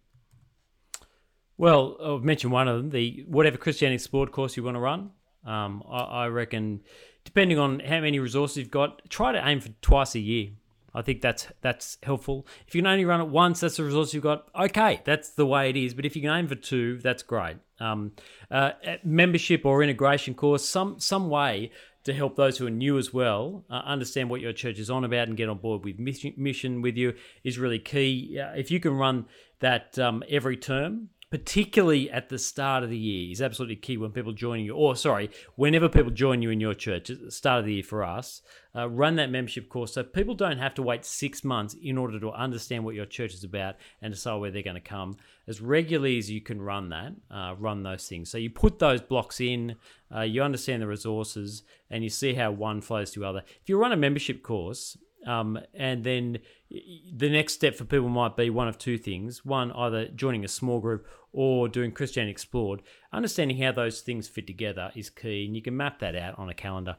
Well, 1.57 1.97
I've 2.03 2.25
mentioned 2.25 2.53
one 2.53 2.67
of 2.67 2.77
them, 2.77 2.91
the 2.91 3.25
whatever 3.29 3.57
Christianity 3.57 3.95
Explored 3.95 4.33
course 4.33 4.57
you 4.57 4.65
want 4.65 4.75
to 4.75 4.81
run. 4.81 5.11
Um, 5.45 5.85
I, 5.89 6.01
I 6.01 6.27
reckon, 6.27 6.83
depending 7.25 7.59
on 7.59 7.79
how 7.79 8.01
many 8.01 8.19
resources 8.19 8.57
you've 8.57 8.71
got, 8.71 9.09
try 9.09 9.31
to 9.33 9.49
aim 9.49 9.61
for 9.61 9.69
twice 9.81 10.17
a 10.17 10.21
year. 10.21 10.51
I 10.93 11.03
think 11.03 11.21
that's 11.21 11.47
that's 11.61 11.99
helpful. 12.03 12.47
If 12.67 12.75
you 12.75 12.83
can 12.83 12.89
only 12.89 13.05
run 13.05 13.21
it 13.21 13.29
once, 13.29 13.61
that's 13.61 13.77
the 13.77 13.85
resource 13.85 14.13
you've 14.13 14.23
got. 14.23 14.49
Okay, 14.59 15.03
that's 15.05 15.31
the 15.31 15.47
way 15.47 15.71
it 15.71 15.77
is. 15.77 15.95
But 15.95 16.07
if 16.07 16.17
you 16.17 16.23
can 16.23 16.37
aim 16.37 16.49
for 16.49 16.57
two, 16.57 16.99
that's 16.99 17.23
great. 17.23 17.59
Um, 17.79 18.13
uh, 18.51 18.73
membership 19.05 19.67
or 19.67 19.83
integration 19.83 20.35
course, 20.35 20.67
some 20.67 20.99
some 20.99 21.29
way 21.29 21.71
to 22.07 22.15
help 22.15 22.37
those 22.37 22.57
who 22.57 22.67
are 22.67 22.71
new 22.71 22.99
as 22.99 23.13
well 23.13 23.65
uh, 23.69 23.83
understand 23.85 24.31
what 24.31 24.41
your 24.41 24.53
church 24.53 24.79
is 24.79 24.89
on 24.89 25.05
about 25.05 25.27
and 25.27 25.37
get 25.37 25.49
on 25.49 25.59
board 25.59 25.85
with 25.85 25.99
mission, 25.99 26.33
mission 26.37 26.81
with 26.81 26.97
you 26.97 27.13
is 27.43 27.59
really 27.59 27.81
key. 27.81 28.39
Uh, 28.41 28.53
if 28.53 28.71
you 28.71 28.79
can 28.79 28.93
run 28.93 29.27
that 29.59 29.99
um, 29.99 30.23
every 30.29 30.57
term, 30.57 31.09
particularly 31.31 32.09
at 32.09 32.29
the 32.29 32.39
start 32.39 32.85
of 32.85 32.91
the 32.91 32.97
year, 32.97 33.33
is 33.33 33.43
absolutely 33.43 33.75
key 33.75 33.97
when 33.97 34.13
people 34.13 34.33
join 34.33 34.61
you. 34.61 34.73
Or, 34.73 34.95
sorry, 34.95 35.31
whenever 35.57 35.89
people 35.89 36.13
join 36.13 36.43
you 36.43 36.51
in 36.51 36.61
your 36.61 36.75
church 36.75 37.11
at 37.11 37.21
the 37.21 37.33
start 37.33 37.59
of 37.59 37.65
the 37.65 37.75
year 37.75 37.83
for 37.83 38.05
us, 38.05 38.41
uh, 38.77 38.89
run 38.89 39.17
that 39.17 39.31
membership 39.31 39.69
course 39.69 39.95
so 39.95 40.05
people 40.05 40.37
don't 40.37 40.59
have 40.59 40.75
to 40.75 40.83
wait 40.83 41.05
six 41.05 41.43
months 41.43 41.75
in 41.83 41.99
order 41.99 42.21
to 42.21 42.31
understand 42.31 42.85
what 42.85 42.95
your 42.95 43.07
church 43.07 43.35
is 43.35 43.43
about 43.43 43.75
and 44.01 44.15
decide 44.15 44.37
where 44.37 44.53
they're 44.53 44.63
going 44.63 44.75
to 44.75 44.81
come. 44.81 45.17
As 45.49 45.61
regularly 45.61 46.19
as 46.19 46.29
you 46.29 46.41
can 46.41 46.61
run 46.61 46.89
that, 46.89 47.13
uh, 47.31 47.55
run 47.57 47.85
those 47.85 48.09
things. 48.09 48.31
So 48.31 48.39
you 48.39 48.51
put 48.51 48.81
those 48.81 49.01
blocks 49.01 49.41
in, 49.41 49.77
uh, 50.15 50.23
you 50.23 50.43
understand 50.43 50.83
the 50.83 50.89
resources, 50.89 51.63
and 51.89 52.03
you 52.03 52.11
see 52.11 52.35
how 52.35 52.51
one 52.51 52.81
flows 52.81 53.13
to 53.13 53.25
other. 53.25 53.43
If 53.63 53.69
you 53.69 53.79
run 53.79 53.93
a 53.93 53.97
membership 53.97 54.43
course, 54.43 54.97
um, 55.27 55.59
and 55.75 56.05
then 56.05 56.39
the 56.71 57.29
next 57.29 57.55
step 57.55 57.75
for 57.75 57.85
people 57.85 58.09
might 58.09 58.37
be 58.37 58.49
one 58.49 58.69
of 58.69 58.79
two 58.79 58.97
things. 58.97 59.45
One, 59.45 59.73
either 59.73 60.09
joining 60.09 60.45
a 60.45 60.49
small 60.49 60.81
group 60.81 61.07
or 61.33 61.69
doing 61.69 61.93
Christian 61.93 62.29
Explored. 62.29 62.83
Understanding 63.13 63.59
how 63.59 63.73
those 63.73 64.01
things 64.01 64.29
fit 64.29 64.47
together 64.47 64.91
is 64.95 65.11
key, 65.11 65.45
and 65.45 65.55
you 65.55 65.63
can 65.63 65.77
map 65.77 65.99
that 65.99 66.17
out 66.17 66.39
on 66.39 66.49
a 66.49 66.55
calendar. 66.55 66.97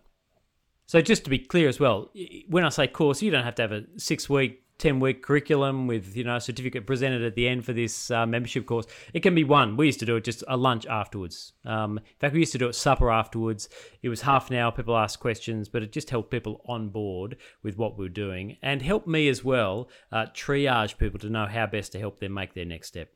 So, 0.86 1.02
just 1.02 1.24
to 1.24 1.30
be 1.30 1.40
clear 1.40 1.68
as 1.68 1.80
well, 1.80 2.12
when 2.48 2.64
I 2.64 2.70
say 2.70 2.88
course, 2.88 3.22
you 3.22 3.32
don't 3.32 3.44
have 3.44 3.56
to 3.56 3.62
have 3.62 3.72
a 3.72 3.84
six 3.98 4.30
week 4.30 4.64
10 4.78 5.00
week 5.00 5.24
curriculum 5.24 5.88
with 5.88 6.16
you 6.16 6.24
know 6.24 6.36
a 6.36 6.42
certificate 6.42 6.86
presented 6.86 7.24
at 7.24 7.36
the 7.36 7.48
end 7.48 7.66
for 7.66 7.74
this 7.74 8.12
uh, 8.12 8.26
membership 8.26 8.66
course. 8.66 8.86
It 9.14 9.22
can 9.22 9.34
be 9.34 9.44
one. 9.44 9.78
We 9.78 9.88
used 9.88 10.00
to 10.00 10.06
do 10.06 10.16
it 10.16 10.24
just 10.24 10.44
a 10.48 10.58
lunch 10.58 10.86
afterwards. 10.86 11.54
Um, 11.66 11.98
in 11.98 12.04
fact 12.20 12.34
we 12.34 12.40
used 12.40 12.52
to 12.52 12.58
do 12.58 12.68
it 12.68 12.74
supper 12.74 13.10
afterwards. 13.10 13.70
It 14.02 14.10
was 14.10 14.22
half 14.22 14.50
an 14.50 14.58
hour 14.58 14.72
people 14.72 14.98
asked 14.98 15.20
questions 15.20 15.68
but 15.70 15.84
it 15.84 15.92
just 15.92 16.10
helped 16.10 16.32
people 16.32 16.62
on 16.68 16.90
board 16.90 17.38
with 17.64 17.78
what 17.78 17.98
we 17.98 18.06
were 18.06 18.10
doing 18.10 18.58
and 18.62 18.82
helped 18.82 19.08
me 19.08 19.28
as 19.28 19.44
well 19.44 19.90
uh, 20.12 20.28
triage 20.28 20.98
people 20.98 21.20
to 21.20 21.30
know 21.30 21.48
how 21.48 21.66
best 21.66 21.92
to 21.94 22.00
help 22.00 22.20
them 22.20 22.34
make 22.34 22.54
their 22.54 22.66
next 22.66 22.90
step. 22.90 23.10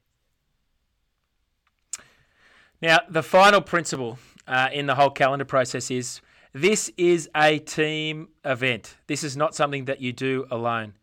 Now 2.82 3.00
the 3.08 3.24
final 3.24 3.62
principle 3.62 4.18
uh, 4.48 4.70
in 4.74 4.88
the 4.88 4.96
whole 4.96 5.12
calendar 5.12 5.46
process 5.46 5.92
is 5.92 6.22
this 6.54 6.92
is 6.98 7.30
a 7.36 7.60
team 7.60 8.30
event. 8.44 8.98
This 9.08 9.24
is 9.24 9.38
not 9.38 9.56
something 9.56 9.86
that 9.86 10.02
you 10.02 10.12
do 10.12 10.46
alone 10.50 10.94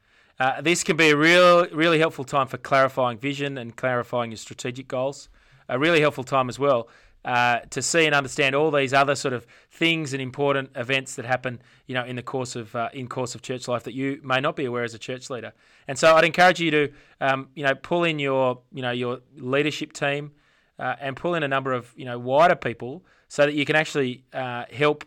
uh, 0.41 0.61
this 0.61 0.85
can 0.85 0.97
be 0.97 1.11
a 1.11 1.17
real, 1.17 1.67
really 1.71 1.99
helpful 1.99 2.25
time 2.25 2.47
for 2.47 2.59
clarifying 2.59 3.19
vision 3.19 3.59
and 3.59 3.77
clarifying 3.77 4.31
your 4.31 4.39
strategic 4.39 4.89
goals. 4.89 5.29
A 5.69 5.79
really 5.79 6.01
helpful 6.01 6.25
time 6.25 6.49
as 6.49 6.59
well 6.59 6.89
uh, 7.25 7.61
to 7.71 7.83
see 7.83 8.07
and 8.07 8.15
understand 8.15 8.55
all 8.55 8.71
these 8.71 8.95
other 8.95 9.15
sort 9.15 9.35
of 9.35 9.47
things 9.71 10.13
and 10.13 10.23
important 10.23 10.71
events 10.77 11.17
that 11.17 11.25
happen, 11.25 11.61
you 11.87 11.95
know, 11.95 12.05
in 12.05 12.17
the 12.17 12.23
course 12.23 12.57
of 12.57 12.75
uh, 12.75 12.89
in 12.93 13.09
course 13.09 13.35
of 13.35 13.43
church 13.43 13.69
life 13.69 13.83
that 13.85 13.95
you 13.95 14.21
may 14.23 14.41
not 14.41 14.57
be 14.57 14.65
aware 14.65 14.85
as 14.85 14.95
a 14.95 14.99
church 14.99 15.29
leader. 15.29 15.53
And 15.89 15.99
so 15.99 16.15
I'd 16.15 16.25
encourage 16.25 16.61
you 16.61 16.71
to, 16.71 16.93
um, 17.21 17.49
you 17.55 17.65
know, 17.65 17.75
pull 17.75 18.05
in 18.05 18.19
your, 18.19 18.61
you 18.73 18.83
know, 18.83 18.93
your 18.93 19.21
leadership 19.37 19.93
team 19.93 20.33
uh, 20.79 20.95
and 21.01 21.17
pull 21.17 21.35
in 21.35 21.43
a 21.43 21.49
number 21.49 21.73
of, 21.73 21.93
you 21.97 22.05
know, 22.05 22.19
wider 22.19 22.57
people 22.57 23.05
so 23.29 23.45
that 23.45 23.55
you 23.55 23.65
can 23.65 23.77
actually 23.77 24.25
uh, 24.33 24.65
help 24.73 25.05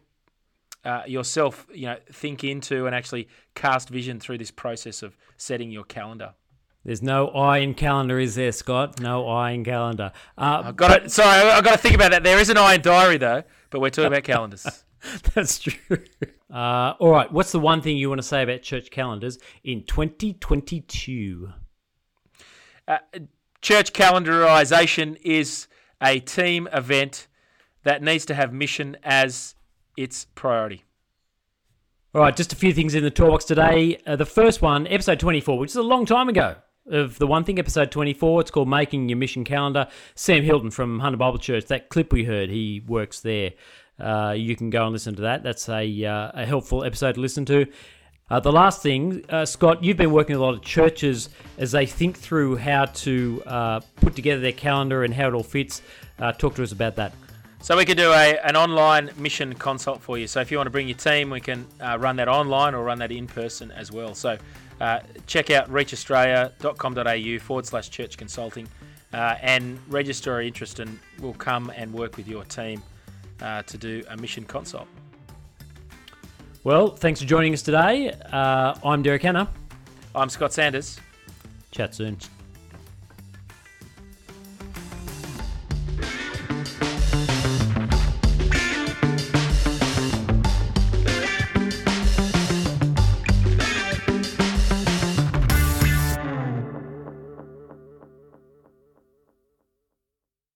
uh, 0.84 1.04
yourself, 1.06 1.68
you 1.74 1.86
know, 1.86 1.98
think 2.12 2.44
into 2.44 2.86
and 2.86 2.96
actually 2.96 3.28
cast 3.56 3.90
vision 3.90 4.20
through 4.20 4.38
this 4.38 4.52
process 4.52 5.04
of 5.04 5.18
setting 5.38 5.72
your 5.72 5.84
calendar. 5.84 6.34
There's 6.84 7.04
no 7.04 7.28
I 7.30 7.60
in 7.60 7.76
calendar, 7.76 8.20
is 8.20 8.36
there, 8.36 8.52
Scott? 8.52 9.00
No 9.00 9.28
I 9.28 9.52
in 9.52 9.64
calendar. 9.64 10.12
Uh, 10.38 10.63
I've 10.65 10.76
got 10.76 11.04
it. 11.04 11.12
Sorry, 11.12 11.50
I've 11.50 11.63
got 11.63 11.74
to 11.74 11.78
think 11.78 11.94
about 11.94 12.12
that. 12.12 12.24
There 12.24 12.39
is 12.39 12.50
an 12.50 12.58
I 12.58 12.76
in 12.76 12.82
diary 12.82 13.17
though, 13.17 13.44
but 13.70 13.82
we're 13.82 13.91
talking 13.91 14.08
about 14.08 14.24
calendars. 14.24 14.65
That's 15.36 15.60
true. 15.60 16.04
Uh, 16.52 16.94
all 17.00 17.12
right. 17.12 17.32
What's 17.32 17.52
the 17.52 17.60
one 17.60 17.82
thing 17.82 17.98
you 17.98 18.10
want 18.10 18.20
to 18.20 18.28
say 18.28 18.44
about 18.44 18.62
church 18.62 18.89
calendars 18.89 19.38
in 19.63 19.84
2022? 19.84 21.54
Uh, 22.88 22.98
church 23.62 23.94
calendarization 23.94 25.17
is 25.22 25.67
a 26.02 26.20
team 26.20 26.67
event 26.74 27.28
that 27.84 28.02
needs 28.02 28.26
to 28.26 28.34
have 28.34 28.52
mission 28.52 28.98
as 29.04 29.56
its 30.02 30.26
priority. 30.36 30.84
All 32.14 32.22
right, 32.22 32.36
just 32.36 32.52
a 32.52 32.56
few 32.56 32.74
things 32.74 32.94
in 32.94 33.04
the 33.04 33.10
toolbox 33.10 33.46
today. 33.46 34.02
Uh, 34.06 34.18
the 34.18 34.26
first 34.26 34.62
one, 34.62 34.86
episode 34.88 35.20
24, 35.20 35.58
which 35.58 35.70
is 35.70 35.78
a 35.78 35.82
long 35.82 36.06
time 36.06 36.28
ago 36.28 36.56
of 36.90 37.18
the 37.20 37.28
one 37.28 37.44
thing, 37.44 37.58
episode 37.58 37.92
24. 37.92 38.42
It's 38.42 38.52
called 38.52 38.68
Making 38.68 39.08
Your 39.08 39.18
Mission 39.18 39.44
Calendar. 39.44 39.88
Sam 40.16 40.44
Hilton 40.44 40.72
from 40.72 41.00
Hunter 41.00 41.18
Bible 41.18 41.38
Church, 41.38 41.68
that 41.68 41.90
clip 41.90 42.12
we 42.12 42.26
heard, 42.26 42.50
he 42.50 42.84
works 42.86 43.22
there. 43.22 43.52
Uh, 44.00 44.34
you 44.36 44.56
can 44.56 44.70
go 44.70 44.84
and 44.84 44.92
listen 44.92 45.16
to 45.16 45.22
that. 45.22 45.44
That's 45.44 45.70
a, 45.70 46.06
uh, 46.06 46.32
a 46.34 46.46
helpful 46.46 46.84
episode 46.84 47.14
to 47.14 47.22
listen 47.22 47.46
to. 47.46 47.68
Uh, 48.30 48.40
the 48.40 48.52
last 48.52 48.82
thing, 48.82 49.26
uh, 49.30 49.46
Scott, 49.46 49.84
you've 49.84 49.98
been 49.98 50.12
working 50.12 50.36
with 50.36 50.42
a 50.42 50.46
lot 50.46 50.54
of 50.54 50.62
churches 50.62 51.30
as 51.58 51.72
they 51.72 51.86
think 51.86 52.18
through 52.18 52.56
how 52.56 52.86
to 52.86 53.44
uh, 53.46 53.80
put 53.98 54.16
together 54.16 54.42
their 54.42 54.54
calendar 54.54 55.04
and 55.04 55.14
how 55.14 55.28
it 55.28 55.34
all 55.34 55.44
fits. 55.44 55.82
Uh, 56.18 56.32
talk 56.32 56.56
to 56.56 56.64
us 56.64 56.72
about 56.72 56.96
that. 56.96 57.14
So 57.63 57.78
we 57.78 57.86
can 57.86 57.95
do 57.95 58.12
a, 58.12 58.39
an 58.43 58.56
online 58.56 59.12
mission 59.17 59.54
consult 59.54 60.02
for 60.02 60.17
you. 60.17 60.26
So 60.26 60.41
if 60.41 60.50
you 60.50 60.58
want 60.58 60.65
to 60.65 60.71
bring 60.71 60.88
your 60.88 60.97
team, 60.97 61.30
we 61.30 61.39
can 61.39 61.67
uh, 61.80 61.97
run 62.00 62.15
that 62.15 62.28
online 62.28 62.74
or 62.74 62.84
run 62.84 62.97
that 63.00 63.12
in 63.12 63.28
person 63.28 63.69
as 63.71 63.91
well. 63.91 64.15
So 64.15 64.38
uh, 64.82 65.02
check 65.28 65.52
out 65.52 65.71
reachaustralia.com.au 65.71 67.39
forward 67.39 67.65
slash 67.67 67.91
church 67.91 68.17
consulting 68.17 68.67
uh, 69.13 69.36
and 69.41 69.78
register 69.89 70.32
your 70.32 70.41
interest 70.41 70.80
and 70.80 70.97
we'll 71.19 71.34
come 71.34 71.71
and 71.76 71.93
work 71.93 72.17
with 72.17 72.28
your 72.28 72.43
team 72.45 72.82
uh, 73.41 73.62
to 73.63 73.78
do 73.78 74.04
a 74.10 74.17
mission 74.17 74.43
consult. 74.43 74.88
Well, 76.63 76.89
thanks 76.89 77.21
for 77.21 77.28
joining 77.28 77.54
us 77.54 77.62
today. 77.62 78.12
Uh, 78.32 78.74
I'm 78.84 79.04
Derek 79.04 79.21
Hanna. 79.21 79.47
I'm 80.15 80.30
Scott 80.30 80.52
Sanders. 80.52 81.00
Chat 81.71 81.93
soon. 81.93 82.17